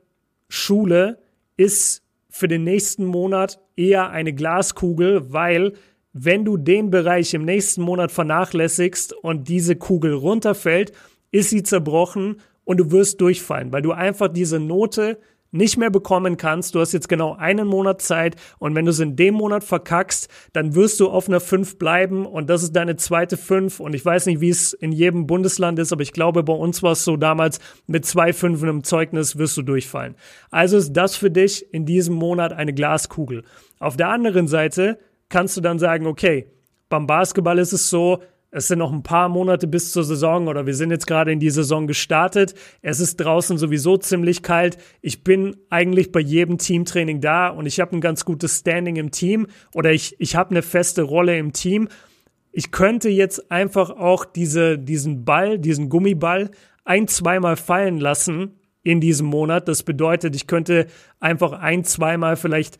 Schule 0.47 1.19
ist 1.57 2.03
für 2.29 2.47
den 2.47 2.63
nächsten 2.63 3.05
Monat 3.05 3.59
eher 3.75 4.09
eine 4.09 4.33
Glaskugel, 4.33 5.31
weil 5.33 5.73
wenn 6.13 6.45
du 6.45 6.57
den 6.57 6.89
Bereich 6.89 7.33
im 7.33 7.45
nächsten 7.45 7.81
Monat 7.81 8.11
vernachlässigst 8.11 9.13
und 9.13 9.47
diese 9.47 9.75
Kugel 9.75 10.13
runterfällt, 10.13 10.91
ist 11.31 11.51
sie 11.51 11.63
zerbrochen 11.63 12.41
und 12.63 12.77
du 12.77 12.91
wirst 12.91 13.21
durchfallen, 13.21 13.71
weil 13.71 13.81
du 13.81 13.91
einfach 13.91 14.27
diese 14.27 14.59
Note 14.59 15.19
nicht 15.51 15.77
mehr 15.77 15.89
bekommen 15.89 16.37
kannst. 16.37 16.75
Du 16.75 16.79
hast 16.79 16.93
jetzt 16.93 17.09
genau 17.09 17.35
einen 17.35 17.67
Monat 17.67 18.01
Zeit 18.01 18.35
und 18.59 18.75
wenn 18.75 18.85
du 18.85 18.91
es 18.91 18.99
in 18.99 19.15
dem 19.15 19.35
Monat 19.35 19.63
verkackst, 19.63 20.29
dann 20.53 20.75
wirst 20.75 20.99
du 20.99 21.09
auf 21.09 21.27
einer 21.27 21.39
5 21.39 21.77
bleiben 21.77 22.25
und 22.25 22.49
das 22.49 22.63
ist 22.63 22.75
deine 22.75 22.95
zweite 22.97 23.37
5 23.37 23.79
und 23.79 23.93
ich 23.93 24.05
weiß 24.05 24.27
nicht, 24.27 24.41
wie 24.41 24.49
es 24.49 24.73
in 24.73 24.91
jedem 24.91 25.27
Bundesland 25.27 25.79
ist, 25.79 25.91
aber 25.91 26.01
ich 26.01 26.13
glaube, 26.13 26.43
bei 26.43 26.53
uns 26.53 26.83
war 26.83 26.91
es 26.91 27.03
so 27.03 27.17
damals, 27.17 27.59
mit 27.87 28.05
zwei 28.05 28.33
Fünfen 28.33 28.69
im 28.69 28.83
Zeugnis 28.83 29.37
wirst 29.37 29.57
du 29.57 29.61
durchfallen. 29.61 30.15
Also 30.51 30.77
ist 30.77 30.93
das 30.93 31.15
für 31.15 31.31
dich 31.31 31.73
in 31.73 31.85
diesem 31.85 32.15
Monat 32.15 32.53
eine 32.53 32.73
Glaskugel. 32.73 33.43
Auf 33.79 33.97
der 33.97 34.09
anderen 34.09 34.47
Seite 34.47 34.99
kannst 35.29 35.55
du 35.55 35.61
dann 35.61 35.79
sagen, 35.79 36.07
okay, 36.07 36.47
beim 36.89 37.07
Basketball 37.07 37.59
ist 37.59 37.73
es 37.73 37.89
so, 37.89 38.21
es 38.51 38.67
sind 38.67 38.79
noch 38.79 38.91
ein 38.91 39.03
paar 39.03 39.29
Monate 39.29 39.67
bis 39.67 39.91
zur 39.91 40.03
Saison 40.03 40.47
oder 40.47 40.65
wir 40.65 40.73
sind 40.73 40.89
jetzt 40.89 41.05
gerade 41.05 41.31
in 41.31 41.39
die 41.39 41.51
Saison 41.51 41.85
gestartet. 41.85 42.55
Es 42.81 42.99
ist 42.99 43.17
draußen 43.17 43.59
sowieso 43.59 43.97
ziemlich 43.97 44.41
kalt. 44.41 44.77
Ich 45.01 45.23
bin 45.23 45.55
eigentlich 45.69 46.11
bei 46.11 46.19
jedem 46.19 46.57
Teamtraining 46.57 47.21
da 47.21 47.49
und 47.49 47.67
ich 47.67 47.79
habe 47.79 47.95
ein 47.95 48.01
ganz 48.01 48.25
gutes 48.25 48.57
Standing 48.57 48.95
im 48.95 49.11
Team 49.11 49.47
oder 49.75 49.91
ich, 49.91 50.19
ich 50.19 50.35
habe 50.35 50.49
eine 50.49 50.63
feste 50.63 51.03
Rolle 51.03 51.37
im 51.37 51.53
Team. 51.53 51.89
Ich 52.51 52.71
könnte 52.71 53.09
jetzt 53.09 53.51
einfach 53.51 53.91
auch 53.91 54.25
diese, 54.25 54.79
diesen 54.79 55.25
Ball, 55.25 55.59
diesen 55.59 55.89
Gummiball 55.89 56.49
ein, 56.85 57.07
zweimal 57.07 57.55
fallen 57.55 57.99
lassen 57.99 58.55
in 58.81 58.99
diesem 58.99 59.27
Monat. 59.27 59.67
Das 59.67 59.83
bedeutet, 59.83 60.35
ich 60.35 60.47
könnte 60.47 60.87
einfach 61.19 61.51
ein, 61.51 61.83
zweimal 61.83 62.35
vielleicht 62.35 62.79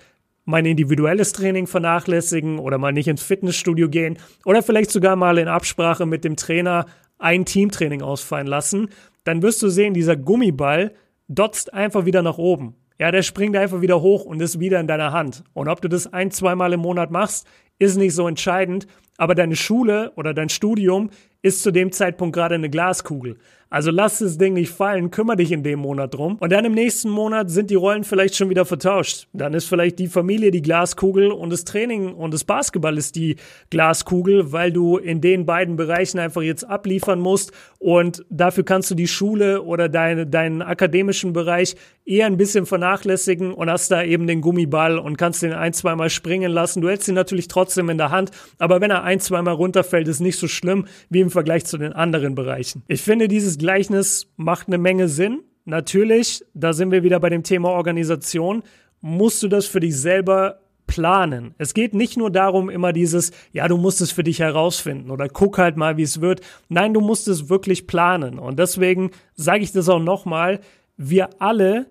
mein 0.50 0.66
individuelles 0.66 1.32
Training 1.32 1.68
vernachlässigen 1.68 2.58
oder 2.58 2.78
mal 2.78 2.92
nicht 2.92 3.08
ins 3.08 3.22
Fitnessstudio 3.22 3.88
gehen 3.88 4.18
oder 4.46 4.64
vielleicht 4.64 4.90
sogar 4.90 5.16
mal 5.16 5.38
in 5.38 5.48
Absprache 5.48 6.06
mit 6.06 6.24
dem 6.24 6.36
Trainer 6.36 6.88
ein 7.20 7.46
Teamtraining 7.46 8.02
ausfallen 8.02 8.48
lassen, 8.48 8.90
dann 9.24 9.44
wirst 9.44 9.62
du 9.62 9.70
sehen, 9.70 9.94
dieser 9.94 10.16
Gummiball 10.16 10.94
dotzt 11.28 11.74
einfach 11.74 12.06
wieder 12.06 12.24
nach 12.24 12.40
oben. 12.40 12.76
Ja, 12.98 13.12
der 13.12 13.22
springt 13.22 13.56
einfach 13.56 13.82
wieder 13.82 14.02
hoch 14.02 14.26
und 14.26 14.42
ist 14.42 14.60
wieder 14.60 14.80
in 14.80 14.88
deiner 14.88 15.14
Hand. 15.14 15.44
Und 15.54 15.70
ob 15.70 15.82
du 15.82 15.88
das 15.88 16.12
ein, 16.12 16.32
zweimal 16.32 16.74
im 16.74 16.80
Monat 16.82 17.12
machst, 17.12 17.48
ist 17.78 17.98
nicht 17.98 18.16
so 18.16 18.28
entscheidend, 18.28 18.88
aber 19.18 19.36
deine 19.36 19.56
Schule 19.56 20.12
oder 20.16 20.34
dein 20.34 20.50
Studium 20.50 21.12
ist 21.42 21.62
zu 21.62 21.72
dem 21.72 21.92
Zeitpunkt 21.92 22.36
gerade 22.36 22.56
eine 22.56 22.70
Glaskugel. 22.70 23.38
Also 23.70 23.92
lass 23.92 24.20
das 24.20 24.38
Ding 24.38 24.54
nicht 24.54 24.72
fallen, 24.72 25.12
kümmere 25.12 25.38
dich 25.38 25.52
in 25.52 25.62
dem 25.62 25.80
Monat 25.80 26.16
drum. 26.16 26.38
Und 26.40 26.52
dann 26.52 26.66
im 26.66 26.74
nächsten 26.74 27.10
Monat 27.10 27.52
sind 27.52 27.70
die 27.70 27.76
Rollen 27.76 28.04
vielleicht 28.04 28.36
schon 28.36 28.50
wieder 28.50 28.66
vertauscht. 28.66 29.28
Dann 29.32 29.54
ist 29.54 29.66
vielleicht 29.66 30.00
die 30.00 30.08
Familie 30.08 30.50
die 30.50 30.64
Glaskugel 30.64 31.32
und 31.32 31.52
das 31.52 31.66
Training 31.66 32.14
und 32.14 32.34
das 32.34 32.44
Basketball 32.44 32.98
ist 32.98 33.16
die 33.16 33.36
Glaskugel, 33.70 34.52
weil 34.52 34.72
du 34.72 34.98
in 34.98 35.22
den 35.22 35.46
beiden 35.46 35.76
Bereichen 35.76 36.18
einfach 36.18 36.42
jetzt 36.42 36.64
abliefern 36.64 37.20
musst 37.20 37.52
und 37.78 38.26
dafür 38.30 38.64
kannst 38.64 38.90
du 38.90 38.96
die 38.96 39.08
Schule 39.08 39.62
oder 39.62 39.88
deine, 39.88 40.26
deinen 40.26 40.64
akademischen 40.64 41.34
Bereich 41.34 41.76
eher 42.06 42.26
ein 42.26 42.38
bisschen 42.38 42.66
vernachlässigen 42.66 43.54
und 43.54 43.70
hast 43.70 43.92
da 43.92 44.04
eben 44.04 44.26
den 44.26 44.42
Gummiball 44.42 44.98
und 44.98 45.18
kannst 45.18 45.44
den 45.44 45.54
ein, 45.54 45.74
zweimal 45.74 46.10
springen 46.10 46.52
lassen. 46.52 46.82
Du 46.82 46.90
hältst 46.90 47.08
ihn 47.08 47.14
natürlich 47.14 47.48
trotzdem 47.48 47.90
in 47.90 48.00
der 48.00 48.10
Hand, 48.10 48.32
aber 48.58 48.82
wenn 48.82 48.90
er 48.90 49.04
ein, 49.04 49.20
zweimal 49.20 49.54
runterfällt, 49.54 50.08
ist 50.08 50.20
nicht 50.20 50.40
so 50.40 50.48
schlimm 50.48 50.88
wie 51.10 51.20
im 51.20 51.30
Vergleich 51.30 51.66
zu 51.66 51.78
den 51.78 51.94
anderen 51.94 52.34
Bereichen. 52.34 52.82
Ich 52.88 53.04
finde, 53.04 53.28
dieses 53.28 53.59
Gleichnis 53.60 54.32
macht 54.36 54.68
eine 54.68 54.80
Menge 54.80 55.08
Sinn. 55.08 55.42
Natürlich, 55.66 56.44
da 56.56 56.74
sind 56.74 56.92
wir 56.92 57.04
wieder 57.04 57.20
bei 57.20 57.30
dem 57.30 57.44
Thema 57.44 57.70
Organisation, 57.70 58.64
musst 59.02 59.44
du 59.44 59.48
das 59.48 59.68
für 59.68 59.80
dich 59.80 59.96
selber 59.96 60.62
planen. 60.88 61.54
Es 61.60 61.76
geht 61.76 61.94
nicht 61.94 62.18
nur 62.18 62.32
darum, 62.32 62.70
immer 62.70 62.92
dieses, 62.92 63.32
ja, 63.52 63.68
du 63.68 63.78
musst 63.78 64.02
es 64.02 64.12
für 64.12 64.24
dich 64.24 64.40
herausfinden 64.40 65.12
oder 65.12 65.30
guck 65.30 65.60
halt 65.60 65.78
mal, 65.78 65.98
wie 65.98 66.04
es 66.04 66.20
wird. 66.20 66.42
Nein, 66.68 66.96
du 66.96 67.02
musst 67.02 67.28
es 67.28 67.48
wirklich 67.48 67.86
planen. 67.86 68.40
Und 68.40 68.58
deswegen 68.58 69.12
sage 69.36 69.62
ich 69.62 69.72
das 69.72 69.88
auch 69.88 70.00
nochmal, 70.00 70.60
wir 70.98 71.30
alle 71.40 71.86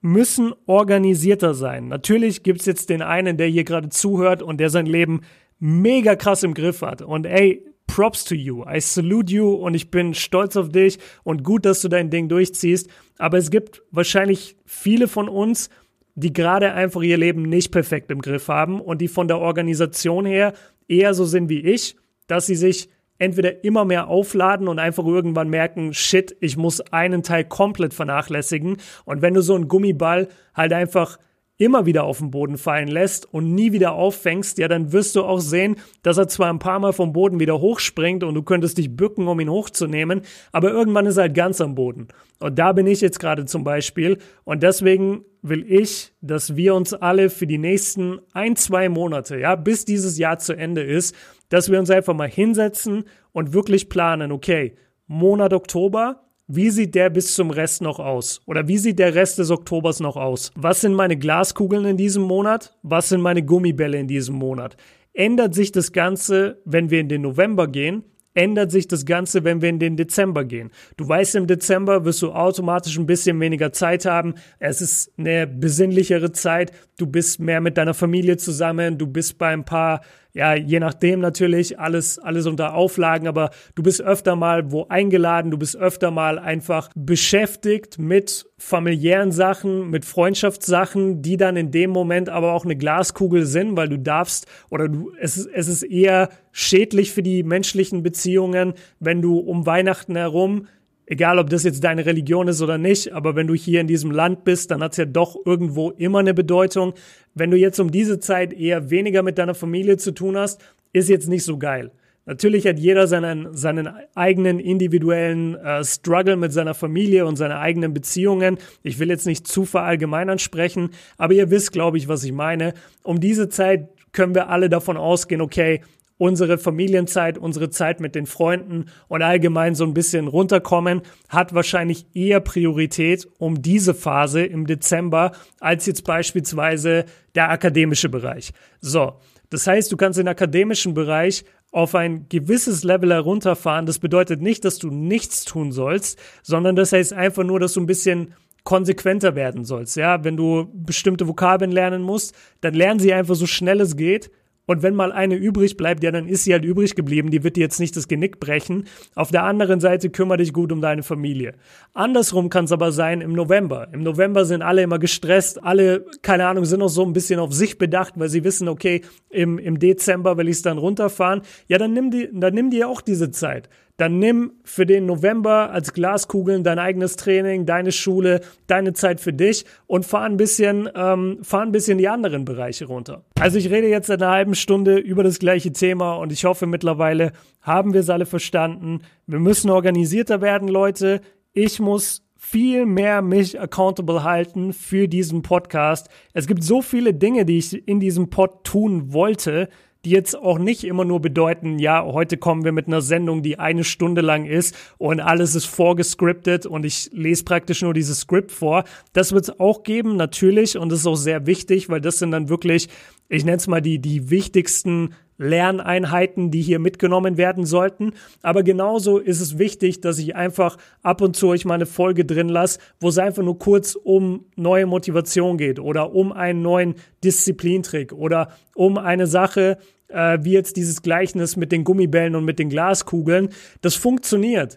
müssen 0.00 0.52
organisierter 0.66 1.54
sein. 1.54 1.88
Natürlich 1.88 2.44
gibt's 2.44 2.66
jetzt 2.66 2.90
den 2.90 3.02
einen, 3.02 3.36
der 3.36 3.48
hier 3.48 3.64
gerade 3.64 3.88
zuhört 3.88 4.42
und 4.42 4.58
der 4.58 4.70
sein 4.70 4.86
Leben 4.86 5.22
mega 5.58 6.16
krass 6.16 6.44
im 6.44 6.54
Griff 6.54 6.82
hat. 6.82 7.02
Und 7.02 7.26
ey, 7.26 7.64
Props 7.94 8.24
to 8.24 8.34
you. 8.34 8.64
I 8.64 8.80
salute 8.80 9.30
you 9.30 9.52
und 9.52 9.74
ich 9.74 9.90
bin 9.90 10.14
stolz 10.14 10.56
auf 10.56 10.70
dich 10.70 10.98
und 11.24 11.44
gut, 11.44 11.66
dass 11.66 11.82
du 11.82 11.88
dein 11.88 12.08
Ding 12.08 12.26
durchziehst. 12.26 12.88
Aber 13.18 13.36
es 13.36 13.50
gibt 13.50 13.82
wahrscheinlich 13.90 14.56
viele 14.64 15.08
von 15.08 15.28
uns, 15.28 15.68
die 16.14 16.32
gerade 16.32 16.72
einfach 16.72 17.02
ihr 17.02 17.18
Leben 17.18 17.42
nicht 17.42 17.70
perfekt 17.70 18.10
im 18.10 18.22
Griff 18.22 18.48
haben 18.48 18.80
und 18.80 19.02
die 19.02 19.08
von 19.08 19.28
der 19.28 19.40
Organisation 19.40 20.24
her 20.24 20.54
eher 20.88 21.12
so 21.12 21.26
sind 21.26 21.50
wie 21.50 21.60
ich, 21.60 21.96
dass 22.28 22.46
sie 22.46 22.54
sich 22.54 22.88
entweder 23.18 23.62
immer 23.62 23.84
mehr 23.84 24.08
aufladen 24.08 24.68
und 24.68 24.78
einfach 24.78 25.04
irgendwann 25.04 25.50
merken, 25.50 25.92
shit, 25.92 26.34
ich 26.40 26.56
muss 26.56 26.80
einen 26.80 27.22
Teil 27.22 27.44
komplett 27.44 27.92
vernachlässigen. 27.92 28.78
Und 29.04 29.20
wenn 29.20 29.34
du 29.34 29.42
so 29.42 29.54
einen 29.54 29.68
Gummiball 29.68 30.28
halt 30.54 30.72
einfach 30.72 31.18
immer 31.62 31.86
wieder 31.86 32.04
auf 32.04 32.18
den 32.18 32.30
Boden 32.30 32.58
fallen 32.58 32.88
lässt 32.88 33.32
und 33.32 33.54
nie 33.54 33.72
wieder 33.72 33.92
auffängst, 33.92 34.58
ja, 34.58 34.68
dann 34.68 34.92
wirst 34.92 35.16
du 35.16 35.22
auch 35.22 35.40
sehen, 35.40 35.76
dass 36.02 36.18
er 36.18 36.28
zwar 36.28 36.50
ein 36.50 36.58
paar 36.58 36.78
Mal 36.78 36.92
vom 36.92 37.12
Boden 37.12 37.40
wieder 37.40 37.60
hochspringt 37.60 38.24
und 38.24 38.34
du 38.34 38.42
könntest 38.42 38.78
dich 38.78 38.94
bücken, 38.94 39.28
um 39.28 39.40
ihn 39.40 39.50
hochzunehmen, 39.50 40.22
aber 40.52 40.70
irgendwann 40.70 41.06
ist 41.06 41.16
er 41.16 41.24
halt 41.24 41.34
ganz 41.34 41.60
am 41.60 41.74
Boden. 41.74 42.08
Und 42.42 42.58
da 42.58 42.72
bin 42.72 42.86
ich 42.86 43.00
jetzt 43.00 43.20
gerade 43.20 43.44
zum 43.44 43.64
Beispiel. 43.64 44.18
Und 44.44 44.62
deswegen 44.62 45.24
will 45.42 45.64
ich, 45.70 46.12
dass 46.20 46.56
wir 46.56 46.74
uns 46.74 46.92
alle 46.92 47.30
für 47.30 47.46
die 47.46 47.58
nächsten 47.58 48.18
ein, 48.32 48.56
zwei 48.56 48.88
Monate, 48.88 49.38
ja, 49.38 49.54
bis 49.54 49.84
dieses 49.84 50.18
Jahr 50.18 50.38
zu 50.38 50.54
Ende 50.54 50.82
ist, 50.82 51.14
dass 51.48 51.70
wir 51.70 51.78
uns 51.78 51.90
einfach 51.90 52.14
mal 52.14 52.28
hinsetzen 52.28 53.04
und 53.32 53.52
wirklich 53.52 53.88
planen, 53.88 54.32
okay, 54.32 54.74
Monat 55.06 55.52
Oktober, 55.52 56.24
wie 56.54 56.68
sieht 56.68 56.94
der 56.94 57.08
bis 57.08 57.34
zum 57.34 57.50
Rest 57.50 57.80
noch 57.80 57.98
aus? 57.98 58.42
Oder 58.44 58.68
wie 58.68 58.76
sieht 58.76 58.98
der 58.98 59.14
Rest 59.14 59.38
des 59.38 59.50
Oktobers 59.50 60.00
noch 60.00 60.16
aus? 60.16 60.50
Was 60.54 60.82
sind 60.82 60.92
meine 60.92 61.16
Glaskugeln 61.16 61.86
in 61.86 61.96
diesem 61.96 62.24
Monat? 62.24 62.76
Was 62.82 63.08
sind 63.08 63.22
meine 63.22 63.42
Gummibälle 63.42 63.98
in 63.98 64.06
diesem 64.06 64.34
Monat? 64.34 64.76
Ändert 65.14 65.54
sich 65.54 65.72
das 65.72 65.92
Ganze, 65.92 66.60
wenn 66.66 66.90
wir 66.90 67.00
in 67.00 67.08
den 67.08 67.22
November 67.22 67.68
gehen? 67.68 68.04
ändert 68.34 68.70
sich 68.70 68.88
das 68.88 69.04
Ganze, 69.04 69.44
wenn 69.44 69.60
wir 69.60 69.68
in 69.68 69.78
den 69.78 69.96
Dezember 69.96 70.44
gehen. 70.44 70.70
Du 70.96 71.06
weißt, 71.06 71.34
im 71.34 71.46
Dezember 71.46 72.04
wirst 72.04 72.22
du 72.22 72.32
automatisch 72.32 72.96
ein 72.98 73.06
bisschen 73.06 73.38
weniger 73.40 73.72
Zeit 73.72 74.06
haben. 74.06 74.34
Es 74.58 74.80
ist 74.80 75.12
eine 75.18 75.46
besinnlichere 75.46 76.32
Zeit. 76.32 76.72
Du 76.98 77.06
bist 77.06 77.40
mehr 77.40 77.60
mit 77.60 77.76
deiner 77.76 77.94
Familie 77.94 78.36
zusammen. 78.38 78.96
Du 78.96 79.06
bist 79.06 79.36
bei 79.38 79.48
ein 79.48 79.64
paar 79.64 80.00
ja, 80.34 80.54
je 80.54 80.80
nachdem 80.80 81.20
natürlich, 81.20 81.78
alles, 81.78 82.18
alles 82.18 82.46
unter 82.46 82.74
Auflagen, 82.74 83.28
aber 83.28 83.50
du 83.74 83.82
bist 83.82 84.00
öfter 84.00 84.34
mal 84.34 84.72
wo 84.72 84.86
eingeladen, 84.88 85.50
du 85.50 85.58
bist 85.58 85.76
öfter 85.76 86.10
mal 86.10 86.38
einfach 86.38 86.88
beschäftigt 86.94 87.98
mit 87.98 88.46
familiären 88.56 89.30
Sachen, 89.30 89.90
mit 89.90 90.06
Freundschaftssachen, 90.06 91.20
die 91.20 91.36
dann 91.36 91.56
in 91.56 91.70
dem 91.70 91.90
Moment 91.90 92.30
aber 92.30 92.54
auch 92.54 92.64
eine 92.64 92.76
Glaskugel 92.76 93.44
sind, 93.44 93.76
weil 93.76 93.90
du 93.90 93.98
darfst 93.98 94.46
oder 94.70 94.88
du, 94.88 95.12
es, 95.20 95.44
es 95.46 95.68
ist 95.68 95.82
eher 95.82 96.30
schädlich 96.50 97.12
für 97.12 97.22
die 97.22 97.42
menschlichen 97.42 98.02
Beziehungen, 98.02 98.72
wenn 99.00 99.20
du 99.20 99.38
um 99.38 99.66
Weihnachten 99.66 100.16
herum 100.16 100.66
egal 101.06 101.38
ob 101.38 101.50
das 101.50 101.64
jetzt 101.64 101.84
deine 101.84 102.06
Religion 102.06 102.48
ist 102.48 102.62
oder 102.62 102.78
nicht, 102.78 103.12
aber 103.12 103.36
wenn 103.36 103.46
du 103.46 103.54
hier 103.54 103.80
in 103.80 103.86
diesem 103.86 104.10
Land 104.10 104.44
bist, 104.44 104.70
dann 104.70 104.82
hat 104.82 104.92
es 104.92 104.98
ja 104.98 105.04
doch 105.04 105.36
irgendwo 105.44 105.90
immer 105.90 106.20
eine 106.20 106.34
Bedeutung. 106.34 106.94
Wenn 107.34 107.50
du 107.50 107.56
jetzt 107.56 107.80
um 107.80 107.90
diese 107.90 108.20
Zeit 108.20 108.52
eher 108.52 108.90
weniger 108.90 109.22
mit 109.22 109.38
deiner 109.38 109.54
Familie 109.54 109.96
zu 109.96 110.12
tun 110.12 110.36
hast, 110.36 110.60
ist 110.92 111.08
jetzt 111.08 111.28
nicht 111.28 111.44
so 111.44 111.58
geil. 111.58 111.90
Natürlich 112.24 112.66
hat 112.68 112.78
jeder 112.78 113.08
seinen, 113.08 113.52
seinen 113.56 113.88
eigenen 114.14 114.60
individuellen 114.60 115.56
äh, 115.56 115.82
Struggle 115.82 116.36
mit 116.36 116.52
seiner 116.52 116.74
Familie 116.74 117.26
und 117.26 117.34
seine 117.34 117.58
eigenen 117.58 117.92
Beziehungen. 117.92 118.58
Ich 118.84 119.00
will 119.00 119.08
jetzt 119.08 119.26
nicht 119.26 119.48
zu 119.48 119.64
verallgemeinern 119.64 120.38
sprechen, 120.38 120.90
aber 121.18 121.34
ihr 121.34 121.50
wisst, 121.50 121.72
glaube 121.72 121.98
ich, 121.98 122.06
was 122.06 122.22
ich 122.22 122.32
meine. 122.32 122.74
Um 123.02 123.18
diese 123.18 123.48
Zeit 123.48 123.88
können 124.12 124.36
wir 124.36 124.50
alle 124.50 124.68
davon 124.68 124.96
ausgehen, 124.96 125.40
okay, 125.40 125.80
unsere 126.22 126.56
Familienzeit, 126.56 127.36
unsere 127.36 127.68
Zeit 127.68 127.98
mit 127.98 128.14
den 128.14 128.26
Freunden 128.26 128.86
und 129.08 129.22
allgemein 129.22 129.74
so 129.74 129.82
ein 129.82 129.92
bisschen 129.92 130.28
runterkommen, 130.28 131.02
hat 131.28 131.52
wahrscheinlich 131.52 132.06
eher 132.14 132.38
Priorität 132.38 133.26
um 133.38 133.60
diese 133.60 133.92
Phase 133.92 134.44
im 134.44 134.68
Dezember 134.68 135.32
als 135.58 135.84
jetzt 135.86 136.04
beispielsweise 136.04 137.06
der 137.34 137.50
akademische 137.50 138.08
Bereich. 138.08 138.52
So. 138.80 139.14
Das 139.50 139.66
heißt, 139.66 139.90
du 139.90 139.96
kannst 139.96 140.16
den 140.16 140.28
akademischen 140.28 140.94
Bereich 140.94 141.44
auf 141.72 141.96
ein 141.96 142.26
gewisses 142.28 142.84
Level 142.84 143.12
herunterfahren. 143.12 143.86
Das 143.86 143.98
bedeutet 143.98 144.40
nicht, 144.40 144.64
dass 144.64 144.78
du 144.78 144.90
nichts 144.90 145.44
tun 145.44 145.72
sollst, 145.72 146.20
sondern 146.44 146.76
das 146.76 146.92
heißt 146.92 147.12
einfach 147.14 147.42
nur, 147.42 147.58
dass 147.58 147.72
du 147.72 147.80
ein 147.80 147.86
bisschen 147.86 148.34
konsequenter 148.62 149.34
werden 149.34 149.64
sollst. 149.64 149.96
Ja, 149.96 150.22
wenn 150.22 150.36
du 150.36 150.70
bestimmte 150.72 151.26
Vokabeln 151.26 151.72
lernen 151.72 152.02
musst, 152.02 152.32
dann 152.60 152.74
lern 152.74 153.00
sie 153.00 153.12
einfach 153.12 153.34
so 153.34 153.46
schnell 153.46 153.80
es 153.80 153.96
geht 153.96 154.30
und 154.66 154.82
wenn 154.82 154.94
mal 154.94 155.10
eine 155.10 155.34
übrig 155.34 155.76
bleibt, 155.76 156.04
ja, 156.04 156.12
dann 156.12 156.28
ist 156.28 156.44
sie 156.44 156.52
halt 156.52 156.64
übrig 156.64 156.94
geblieben. 156.94 157.30
Die 157.30 157.42
wird 157.42 157.56
dir 157.56 157.62
jetzt 157.62 157.80
nicht 157.80 157.96
das 157.96 158.06
Genick 158.06 158.38
brechen. 158.38 158.84
Auf 159.14 159.30
der 159.30 159.42
anderen 159.42 159.80
Seite 159.80 160.08
kümmere 160.10 160.38
dich 160.38 160.52
gut 160.52 160.70
um 160.70 160.80
deine 160.80 161.02
Familie. 161.02 161.54
Andersrum 161.94 162.48
kann 162.48 162.66
es 162.66 162.72
aber 162.72 162.92
sein 162.92 163.20
im 163.20 163.32
November. 163.32 163.88
Im 163.92 164.02
November 164.02 164.44
sind 164.44 164.62
alle 164.62 164.82
immer 164.82 165.00
gestresst. 165.00 165.62
Alle, 165.62 166.06
keine 166.22 166.46
Ahnung, 166.46 166.64
sind 166.64 166.80
auch 166.80 166.88
so 166.88 167.04
ein 167.04 167.12
bisschen 167.12 167.40
auf 167.40 167.52
sich 167.52 167.76
bedacht, 167.76 168.14
weil 168.16 168.28
sie 168.28 168.44
wissen, 168.44 168.68
okay, 168.68 169.02
im, 169.30 169.58
im 169.58 169.80
Dezember 169.80 170.36
will 170.36 170.48
ich 170.48 170.56
es 170.56 170.62
dann 170.62 170.78
runterfahren. 170.78 171.42
Ja, 171.66 171.78
dann 171.78 171.92
nimm, 171.92 172.12
die, 172.12 172.28
dann 172.32 172.54
nimm 172.54 172.70
dir 172.70 172.88
auch 172.88 173.00
diese 173.00 173.32
Zeit 173.32 173.68
dann 174.02 174.18
nimm 174.18 174.54
für 174.64 174.84
den 174.84 175.06
November 175.06 175.70
als 175.70 175.92
Glaskugeln 175.92 176.64
dein 176.64 176.80
eigenes 176.80 177.14
Training, 177.14 177.66
deine 177.66 177.92
Schule, 177.92 178.40
deine 178.66 178.94
Zeit 178.94 179.20
für 179.20 179.32
dich 179.32 179.64
und 179.86 180.04
fahr 180.04 180.24
ein 180.24 180.36
bisschen, 180.36 180.88
ähm, 180.96 181.38
fahr 181.42 181.62
ein 181.62 181.70
bisschen 181.70 181.98
die 181.98 182.08
anderen 182.08 182.44
Bereiche 182.44 182.86
runter. 182.86 183.22
Also 183.38 183.58
ich 183.58 183.70
rede 183.70 183.86
jetzt 183.86 184.08
seit 184.08 184.20
einer 184.20 184.32
halben 184.32 184.56
Stunde 184.56 184.98
über 184.98 185.22
das 185.22 185.38
gleiche 185.38 185.72
Thema 185.72 186.16
und 186.16 186.32
ich 186.32 186.44
hoffe 186.44 186.66
mittlerweile 186.66 187.30
haben 187.60 187.92
wir 187.92 188.00
es 188.00 188.10
alle 188.10 188.26
verstanden. 188.26 189.02
Wir 189.28 189.38
müssen 189.38 189.70
organisierter 189.70 190.40
werden, 190.40 190.66
Leute. 190.66 191.20
Ich 191.52 191.78
muss 191.78 192.24
viel 192.36 192.86
mehr 192.86 193.22
mich 193.22 193.60
accountable 193.60 194.24
halten 194.24 194.72
für 194.72 195.06
diesen 195.06 195.42
Podcast. 195.42 196.08
Es 196.32 196.48
gibt 196.48 196.64
so 196.64 196.82
viele 196.82 197.14
Dinge, 197.14 197.44
die 197.44 197.58
ich 197.58 197.86
in 197.86 198.00
diesem 198.00 198.30
Pod 198.30 198.64
tun 198.64 199.12
wollte, 199.12 199.68
die 200.04 200.10
jetzt 200.10 200.36
auch 200.36 200.58
nicht 200.58 200.84
immer 200.84 201.04
nur 201.04 201.20
bedeuten, 201.20 201.78
ja, 201.78 202.04
heute 202.04 202.36
kommen 202.36 202.64
wir 202.64 202.72
mit 202.72 202.88
einer 202.88 203.00
Sendung, 203.00 203.42
die 203.42 203.58
eine 203.58 203.84
Stunde 203.84 204.20
lang 204.20 204.46
ist 204.46 204.74
und 204.98 205.20
alles 205.20 205.54
ist 205.54 205.66
vorgescriptet 205.66 206.66
und 206.66 206.84
ich 206.84 207.10
lese 207.12 207.44
praktisch 207.44 207.82
nur 207.82 207.94
dieses 207.94 208.20
Skript 208.20 208.50
vor. 208.50 208.84
Das 209.12 209.32
wird 209.32 209.44
es 209.44 209.60
auch 209.60 209.84
geben, 209.84 210.16
natürlich, 210.16 210.76
und 210.76 210.90
das 210.90 211.00
ist 211.00 211.06
auch 211.06 211.14
sehr 211.16 211.46
wichtig, 211.46 211.88
weil 211.88 212.00
das 212.00 212.18
sind 212.18 212.32
dann 212.32 212.48
wirklich, 212.48 212.88
ich 213.28 213.44
nenne 213.44 213.58
es 213.58 213.68
mal 213.68 213.80
die, 213.80 214.00
die 214.00 214.30
wichtigsten 214.30 215.14
Lerneinheiten, 215.38 216.50
die 216.50 216.62
hier 216.62 216.78
mitgenommen 216.78 217.36
werden 217.36 217.66
sollten. 217.66 218.12
Aber 218.42 218.62
genauso 218.62 219.18
ist 219.18 219.40
es 219.40 219.58
wichtig, 219.58 220.00
dass 220.00 220.18
ich 220.18 220.36
einfach 220.36 220.76
ab 221.02 221.20
und 221.20 221.36
zu 221.36 221.48
euch 221.48 221.64
mal 221.64 221.74
eine 221.74 221.86
Folge 221.86 222.24
drin 222.24 222.48
lasse, 222.48 222.78
wo 223.00 223.08
es 223.08 223.18
einfach 223.18 223.42
nur 223.42 223.58
kurz 223.58 223.94
um 223.94 224.46
neue 224.56 224.86
Motivation 224.86 225.56
geht 225.56 225.78
oder 225.78 226.14
um 226.14 226.32
einen 226.32 226.62
neuen 226.62 226.94
Disziplintrick 227.24 228.12
oder 228.12 228.52
um 228.74 228.98
eine 228.98 229.26
Sache, 229.26 229.78
äh, 230.08 230.38
wie 230.42 230.52
jetzt 230.52 230.76
dieses 230.76 231.02
Gleichnis 231.02 231.56
mit 231.56 231.72
den 231.72 231.84
Gummibällen 231.84 232.36
und 232.36 232.44
mit 232.44 232.58
den 232.58 232.68
Glaskugeln. 232.68 233.48
Das 233.80 233.94
funktioniert. 233.94 234.76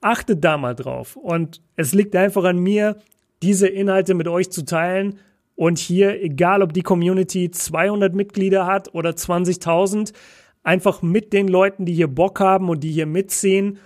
Achtet 0.00 0.44
da 0.44 0.56
mal 0.56 0.74
drauf. 0.74 1.16
Und 1.16 1.62
es 1.74 1.94
liegt 1.94 2.14
einfach 2.16 2.44
an 2.44 2.58
mir, 2.58 2.96
diese 3.42 3.68
Inhalte 3.68 4.14
mit 4.14 4.28
euch 4.28 4.50
zu 4.50 4.64
teilen 4.64 5.18
und 5.56 5.78
hier, 5.78 6.22
egal 6.22 6.62
ob 6.62 6.72
die 6.72 6.82
Community 6.82 7.50
200 7.50 8.14
Mitglieder 8.14 8.66
hat 8.66 8.94
oder 8.94 9.10
20.000, 9.10 10.12
einfach 10.62 11.02
mit 11.02 11.32
den 11.32 11.48
Leuten, 11.48 11.86
die 11.86 11.94
hier 11.94 12.08
Bock 12.08 12.40
haben 12.40 12.68
und 12.68 12.84
die 12.84 12.92
hier 12.92 13.06
mitziehen, 13.06 13.78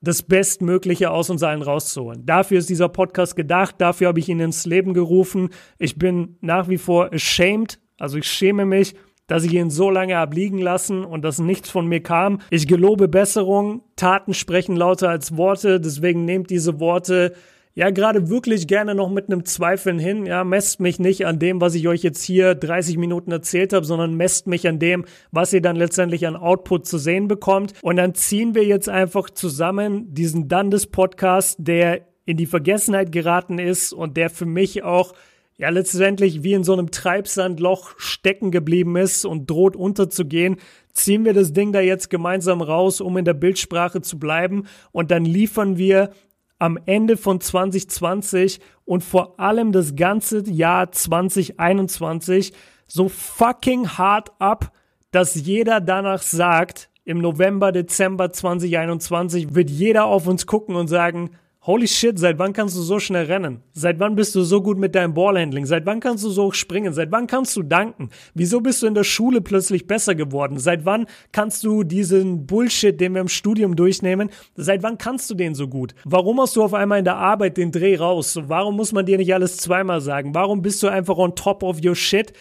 das 0.00 0.22
Bestmögliche 0.22 1.10
aus 1.10 1.28
uns 1.28 1.42
allen 1.42 1.62
rauszuholen. 1.62 2.24
Dafür 2.24 2.58
ist 2.58 2.70
dieser 2.70 2.88
Podcast 2.88 3.36
gedacht, 3.36 3.74
dafür 3.78 4.08
habe 4.08 4.18
ich 4.18 4.30
ihn 4.30 4.40
ins 4.40 4.64
Leben 4.64 4.94
gerufen. 4.94 5.50
Ich 5.78 5.98
bin 5.98 6.36
nach 6.40 6.68
wie 6.68 6.78
vor 6.78 7.12
ashamed, 7.12 7.78
also 7.98 8.16
ich 8.16 8.26
schäme 8.26 8.64
mich, 8.64 8.94
dass 9.26 9.44
ich 9.44 9.52
ihn 9.52 9.70
so 9.70 9.90
lange 9.90 10.16
habe 10.16 10.34
liegen 10.34 10.58
lassen 10.58 11.04
und 11.04 11.22
dass 11.22 11.38
nichts 11.38 11.68
von 11.68 11.86
mir 11.86 12.02
kam. 12.02 12.40
Ich 12.50 12.66
gelobe 12.66 13.08
Besserung, 13.08 13.82
Taten 13.94 14.32
sprechen 14.32 14.74
lauter 14.74 15.10
als 15.10 15.36
Worte, 15.36 15.80
deswegen 15.80 16.24
nehmt 16.24 16.50
diese 16.50 16.80
Worte 16.80 17.34
ja 17.74 17.90
gerade 17.90 18.28
wirklich 18.28 18.66
gerne 18.66 18.94
noch 18.94 19.10
mit 19.10 19.26
einem 19.26 19.44
Zweifeln 19.44 19.98
hin. 19.98 20.26
Ja, 20.26 20.44
messt 20.44 20.80
mich 20.80 20.98
nicht 20.98 21.26
an 21.26 21.38
dem, 21.38 21.60
was 21.60 21.74
ich 21.74 21.88
euch 21.88 22.02
jetzt 22.02 22.22
hier 22.22 22.54
30 22.54 22.96
Minuten 22.96 23.30
erzählt 23.30 23.72
habe, 23.72 23.86
sondern 23.86 24.14
messt 24.14 24.46
mich 24.46 24.66
an 24.68 24.78
dem, 24.78 25.04
was 25.30 25.52
ihr 25.52 25.62
dann 25.62 25.76
letztendlich 25.76 26.26
an 26.26 26.36
Output 26.36 26.86
zu 26.86 26.98
sehen 26.98 27.28
bekommt. 27.28 27.74
Und 27.82 27.96
dann 27.96 28.14
ziehen 28.14 28.54
wir 28.54 28.64
jetzt 28.64 28.88
einfach 28.88 29.30
zusammen 29.30 30.12
diesen 30.12 30.48
Dandes-Podcast, 30.48 31.56
der 31.60 32.02
in 32.26 32.36
die 32.36 32.46
Vergessenheit 32.46 33.12
geraten 33.12 33.58
ist 33.58 33.92
und 33.92 34.16
der 34.16 34.30
für 34.30 34.46
mich 34.46 34.82
auch 34.82 35.14
ja 35.56 35.68
letztendlich 35.68 36.42
wie 36.42 36.54
in 36.54 36.64
so 36.64 36.72
einem 36.72 36.90
Treibsandloch 36.90 37.94
stecken 37.98 38.50
geblieben 38.50 38.96
ist 38.96 39.24
und 39.26 39.50
droht 39.50 39.76
unterzugehen, 39.76 40.56
ziehen 40.94 41.24
wir 41.24 41.34
das 41.34 41.52
Ding 41.52 41.72
da 41.72 41.80
jetzt 41.80 42.08
gemeinsam 42.08 42.62
raus, 42.62 43.00
um 43.00 43.16
in 43.16 43.24
der 43.24 43.34
Bildsprache 43.34 44.00
zu 44.00 44.18
bleiben 44.18 44.66
und 44.90 45.10
dann 45.10 45.24
liefern 45.24 45.76
wir 45.76 46.10
am 46.60 46.78
Ende 46.86 47.16
von 47.16 47.40
2020 47.40 48.60
und 48.84 49.02
vor 49.02 49.40
allem 49.40 49.72
das 49.72 49.96
ganze 49.96 50.48
Jahr 50.48 50.92
2021 50.92 52.52
so 52.86 53.08
fucking 53.08 53.88
hart 53.88 54.30
ab, 54.38 54.72
dass 55.10 55.34
jeder 55.34 55.80
danach 55.80 56.22
sagt, 56.22 56.90
im 57.04 57.18
November, 57.18 57.72
Dezember 57.72 58.30
2021 58.30 59.54
wird 59.54 59.70
jeder 59.70 60.04
auf 60.04 60.28
uns 60.28 60.46
gucken 60.46 60.76
und 60.76 60.86
sagen, 60.86 61.30
Holy 61.66 61.86
shit, 61.86 62.18
seit 62.18 62.38
wann 62.38 62.54
kannst 62.54 62.74
du 62.74 62.80
so 62.80 62.98
schnell 62.98 63.26
rennen? 63.26 63.62
Seit 63.74 64.00
wann 64.00 64.14
bist 64.16 64.34
du 64.34 64.40
so 64.40 64.62
gut 64.62 64.78
mit 64.78 64.94
deinem 64.94 65.12
Ballhandling? 65.12 65.66
Seit 65.66 65.84
wann 65.84 66.00
kannst 66.00 66.24
du 66.24 66.30
so 66.30 66.44
hoch 66.44 66.54
springen? 66.54 66.94
Seit 66.94 67.12
wann 67.12 67.26
kannst 67.26 67.54
du 67.54 67.62
danken? 67.62 68.08
Wieso 68.32 68.62
bist 68.62 68.80
du 68.80 68.86
in 68.86 68.94
der 68.94 69.04
Schule 69.04 69.42
plötzlich 69.42 69.86
besser 69.86 70.14
geworden? 70.14 70.58
Seit 70.58 70.86
wann 70.86 71.04
kannst 71.32 71.62
du 71.62 71.82
diesen 71.82 72.46
Bullshit, 72.46 72.98
den 72.98 73.12
wir 73.12 73.20
im 73.20 73.28
Studium 73.28 73.76
durchnehmen, 73.76 74.30
seit 74.54 74.82
wann 74.82 74.96
kannst 74.96 75.28
du 75.28 75.34
den 75.34 75.54
so 75.54 75.68
gut? 75.68 75.94
Warum 76.06 76.40
hast 76.40 76.56
du 76.56 76.62
auf 76.62 76.72
einmal 76.72 77.00
in 77.00 77.04
der 77.04 77.18
Arbeit 77.18 77.58
den 77.58 77.72
Dreh 77.72 77.96
raus? 77.96 78.38
warum 78.46 78.76
muss 78.76 78.92
man 78.92 79.04
dir 79.04 79.18
nicht 79.18 79.34
alles 79.34 79.58
zweimal 79.58 80.00
sagen? 80.00 80.34
Warum 80.34 80.62
bist 80.62 80.82
du 80.82 80.88
einfach 80.88 81.18
on 81.18 81.34
top 81.34 81.62
of 81.62 81.84
your 81.84 81.94
shit? 81.94 82.32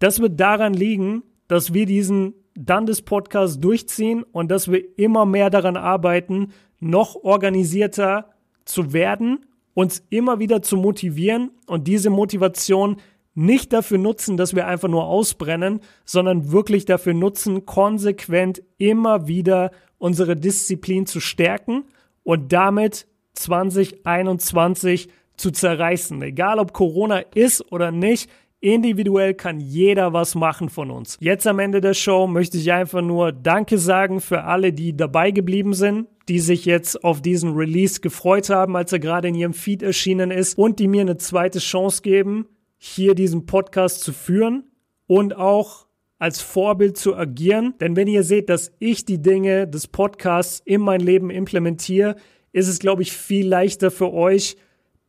Das 0.00 0.20
wird 0.20 0.38
daran 0.38 0.74
liegen, 0.74 1.22
dass 1.48 1.72
wir 1.72 1.86
diesen 1.86 2.34
Dundes 2.54 3.00
Podcast 3.00 3.64
durchziehen 3.64 4.22
und 4.22 4.50
dass 4.50 4.70
wir 4.70 4.82
immer 4.98 5.24
mehr 5.24 5.48
daran 5.48 5.78
arbeiten, 5.78 6.52
noch 6.78 7.14
organisierter 7.14 8.35
zu 8.66 8.92
werden, 8.92 9.46
uns 9.72 10.04
immer 10.10 10.38
wieder 10.38 10.60
zu 10.60 10.76
motivieren 10.76 11.50
und 11.66 11.88
diese 11.88 12.10
Motivation 12.10 12.96
nicht 13.34 13.72
dafür 13.72 13.98
nutzen, 13.98 14.36
dass 14.36 14.54
wir 14.54 14.66
einfach 14.66 14.88
nur 14.88 15.04
ausbrennen, 15.04 15.80
sondern 16.04 16.50
wirklich 16.52 16.86
dafür 16.86 17.14
nutzen, 17.14 17.66
konsequent 17.66 18.62
immer 18.78 19.28
wieder 19.28 19.70
unsere 19.98 20.36
Disziplin 20.36 21.06
zu 21.06 21.20
stärken 21.20 21.84
und 22.22 22.52
damit 22.52 23.06
2021 23.34 25.08
zu 25.36 25.50
zerreißen. 25.50 26.20
Egal 26.22 26.58
ob 26.58 26.72
Corona 26.72 27.18
ist 27.18 27.70
oder 27.70 27.92
nicht, 27.92 28.30
individuell 28.60 29.34
kann 29.34 29.60
jeder 29.60 30.12
was 30.12 30.34
machen 30.34 30.68
von 30.68 30.90
uns. 30.90 31.16
Jetzt 31.20 31.46
am 31.46 31.58
Ende 31.58 31.80
der 31.80 31.94
Show 31.94 32.26
möchte 32.26 32.58
ich 32.58 32.72
einfach 32.72 33.02
nur 33.02 33.32
Danke 33.32 33.78
sagen 33.78 34.20
für 34.20 34.44
alle, 34.44 34.72
die 34.72 34.96
dabei 34.96 35.30
geblieben 35.30 35.74
sind, 35.74 36.08
die 36.28 36.40
sich 36.40 36.64
jetzt 36.64 37.04
auf 37.04 37.22
diesen 37.22 37.54
Release 37.54 38.00
gefreut 38.00 38.50
haben, 38.50 38.76
als 38.76 38.92
er 38.92 38.98
gerade 38.98 39.28
in 39.28 39.34
ihrem 39.34 39.54
Feed 39.54 39.82
erschienen 39.82 40.30
ist 40.30 40.58
und 40.58 40.78
die 40.78 40.88
mir 40.88 41.02
eine 41.02 41.16
zweite 41.16 41.58
Chance 41.58 42.02
geben, 42.02 42.48
hier 42.78 43.14
diesen 43.14 43.46
Podcast 43.46 44.00
zu 44.00 44.12
führen 44.12 44.64
und 45.06 45.36
auch 45.36 45.86
als 46.18 46.40
Vorbild 46.40 46.96
zu 46.96 47.14
agieren. 47.14 47.74
Denn 47.80 47.94
wenn 47.94 48.08
ihr 48.08 48.22
seht, 48.22 48.48
dass 48.48 48.72
ich 48.78 49.04
die 49.04 49.20
Dinge 49.20 49.68
des 49.68 49.86
Podcasts 49.86 50.62
in 50.64 50.80
mein 50.80 51.00
Leben 51.00 51.30
implementiere, 51.30 52.16
ist 52.52 52.68
es, 52.68 52.78
glaube 52.78 53.02
ich, 53.02 53.12
viel 53.12 53.46
leichter 53.46 53.90
für 53.90 54.12
euch, 54.12 54.56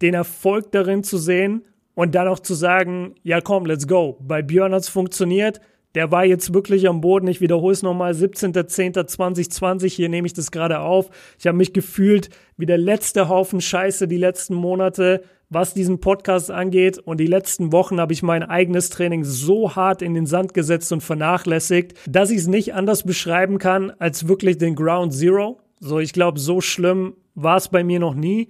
den 0.02 0.14
Erfolg 0.14 0.72
darin 0.72 1.04
zu 1.04 1.18
sehen 1.18 1.64
und 1.98 2.14
dann 2.14 2.28
auch 2.28 2.40
zu 2.40 2.54
sagen, 2.54 3.16
ja 3.24 3.42
komm, 3.42 3.66
let's 3.66 3.88
go. 3.88 4.18
Bei 4.22 4.42
Björn 4.42 4.74
hat's 4.74 4.88
funktioniert 4.88 5.60
der 5.98 6.12
war 6.12 6.26
jetzt 6.26 6.54
wirklich 6.54 6.88
am 6.88 7.02
Boden. 7.02 7.28
Ich 7.28 7.42
wiederhole 7.42 7.74
es 7.74 7.82
nochmal, 7.82 8.12
17.10.2020, 8.12 9.88
hier 9.88 10.10
nehme 10.10 10.28
ich 10.28 10.34
das 10.34 10.52
gerade 10.52 10.82
auf. 10.82 11.10
Ich 11.40 11.48
habe 11.48 11.58
mich 11.58 11.74
gefühlt 11.74 12.30
wie 12.56 12.68
der 12.68 12.78
letzte 12.78 13.30
Haufen 13.30 13.62
Scheiße 13.62 14.08
die 14.08 14.18
letzten 14.18 14.54
Monate, 14.54 15.24
was 15.50 15.74
diesen 15.74 16.00
Podcast 16.00 16.52
angeht. 16.52 17.00
Und 17.00 17.20
die 17.20 17.26
letzten 17.26 17.72
Wochen 17.72 18.00
habe 18.00 18.14
ich 18.14 18.22
mein 18.22 18.44
eigenes 18.44 18.92
Training 18.92 19.24
so 19.24 19.76
hart 19.76 20.04
in 20.04 20.14
den 20.14 20.28
Sand 20.28 20.54
gesetzt 20.54 20.92
und 20.92 21.02
vernachlässigt, 21.02 21.96
dass 22.08 22.30
ich 22.30 22.38
es 22.38 22.48
nicht 22.48 22.76
anders 22.76 23.02
beschreiben 23.02 23.58
kann 23.58 23.90
als 23.98 24.28
wirklich 24.28 24.60
den 24.60 24.76
Ground 24.76 25.14
Zero. 25.14 25.62
So, 25.80 25.98
ich 25.98 26.14
glaube, 26.14 26.40
so 26.40 26.62
schlimm 26.62 27.16
war 27.34 27.58
es 27.58 27.70
bei 27.70 27.84
mir 27.84 28.00
noch 28.00 28.14
nie. 28.14 28.50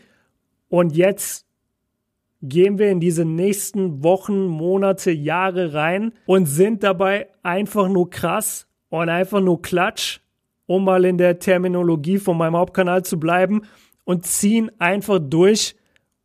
Und 0.68 0.98
jetzt 0.98 1.47
gehen 2.42 2.78
wir 2.78 2.92
in 2.92 3.00
diese 3.00 3.26
nächsten 3.26 4.04
Wochen, 4.04 4.46
Monate, 4.46 5.12
Jahre 5.12 5.74
rein 5.74 6.14
und 6.26 6.46
sind 6.46 6.84
dabei 6.84 7.28
einfach 7.44 7.90
nur 7.90 8.10
krass 8.10 8.68
und 8.90 9.10
einfach 9.10 9.42
nur 9.42 9.62
klatsch, 9.62 10.20
um 10.66 10.84
mal 10.84 11.06
in 11.06 11.18
der 11.18 11.40
Terminologie 11.40 12.18
von 12.18 12.38
meinem 12.38 12.58
Hauptkanal 12.58 13.04
zu 13.04 13.20
bleiben 13.20 13.64
und 14.04 14.26
ziehen 14.26 14.72
einfach 14.80 15.20
durch 15.20 15.76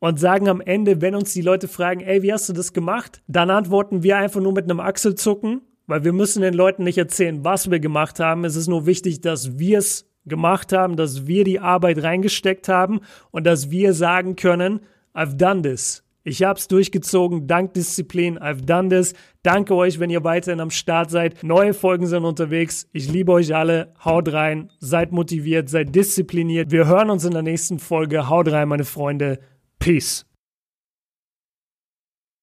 und 0.01 0.19
sagen 0.19 0.49
am 0.49 0.61
Ende, 0.61 1.01
wenn 1.01 1.15
uns 1.15 1.33
die 1.33 1.43
Leute 1.43 1.69
fragen, 1.69 2.01
ey, 2.01 2.23
wie 2.23 2.33
hast 2.33 2.49
du 2.49 2.53
das 2.53 2.73
gemacht? 2.73 3.23
Dann 3.29 3.51
antworten 3.51 4.03
wir 4.03 4.17
einfach 4.19 4.41
nur 4.41 4.53
mit 4.53 4.65
einem 4.65 4.81
Achselzucken, 4.81 5.63
weil 5.87 6.05
wir 6.05 6.13
müssen 6.13 6.43
den 6.43 6.55
Leuten 6.55 6.85
nicht 6.85 6.99
erzählen, 6.99 7.45
was 7.45 7.71
wir 7.71 7.81
gemacht 7.81 8.21
haben. 8.21 8.45
Es 8.45 8.57
ist 8.57 8.69
nur 8.69 8.87
wichtig, 8.87 9.21
dass 9.21 9.59
wir 9.59 9.79
es 9.79 10.09
gemacht 10.27 10.73
haben, 10.73 10.97
dass 10.97 11.27
wir 11.27 11.45
die 11.45 11.61
Arbeit 11.61 12.03
reingesteckt 12.03 12.69
haben 12.69 13.01
und 13.31 13.45
dass 13.45 13.71
wir 13.71 13.93
sagen 13.93 14.37
können, 14.37 14.81
I've 15.15 15.37
done 15.37 15.63
this. 15.63 16.03
Ich 16.25 16.45
hab's 16.45 16.69
durchgezogen, 16.69 17.49
dank 17.49 17.75
Disziplin. 17.75 18.39
I've 18.39 18.65
done 18.65 18.91
this. 18.91 19.13
Danke 19.43 19.75
euch, 19.75 19.99
wenn 19.99 20.09
ihr 20.09 20.23
weiterhin 20.23 20.61
am 20.61 20.71
Start 20.71 21.11
seid. 21.11 21.43
Neue 21.43 21.75
Folgen 21.75 22.07
sind 22.07 22.25
unterwegs. 22.25 22.87
Ich 22.93 23.11
liebe 23.11 23.33
euch 23.33 23.55
alle. 23.55 23.93
Haut 24.05 24.33
rein, 24.33 24.71
seid 24.79 25.11
motiviert, 25.11 25.69
seid 25.69 25.95
diszipliniert. 25.95 26.71
Wir 26.71 26.87
hören 26.87 27.11
uns 27.11 27.25
in 27.25 27.33
der 27.33 27.43
nächsten 27.43 27.81
Folge. 27.81 28.29
Haut 28.29 28.49
rein, 28.53 28.69
meine 28.69 28.85
Freunde. 28.85 29.41
Peace. 29.81 30.25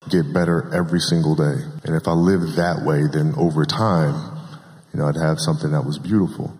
Get 0.09 0.33
better 0.33 0.69
every 0.73 0.99
single 0.99 1.35
day. 1.35 1.63
And 1.85 1.95
if 1.95 2.05
I 2.07 2.13
lived 2.13 2.57
that 2.57 2.85
way, 2.85 3.07
then 3.07 3.33
over 3.35 3.65
time, 3.65 4.15
you 4.93 4.99
know, 4.99 5.07
I'd 5.07 5.15
have 5.15 5.39
something 5.39 5.71
that 5.71 5.85
was 5.85 5.97
beautiful. 5.99 6.51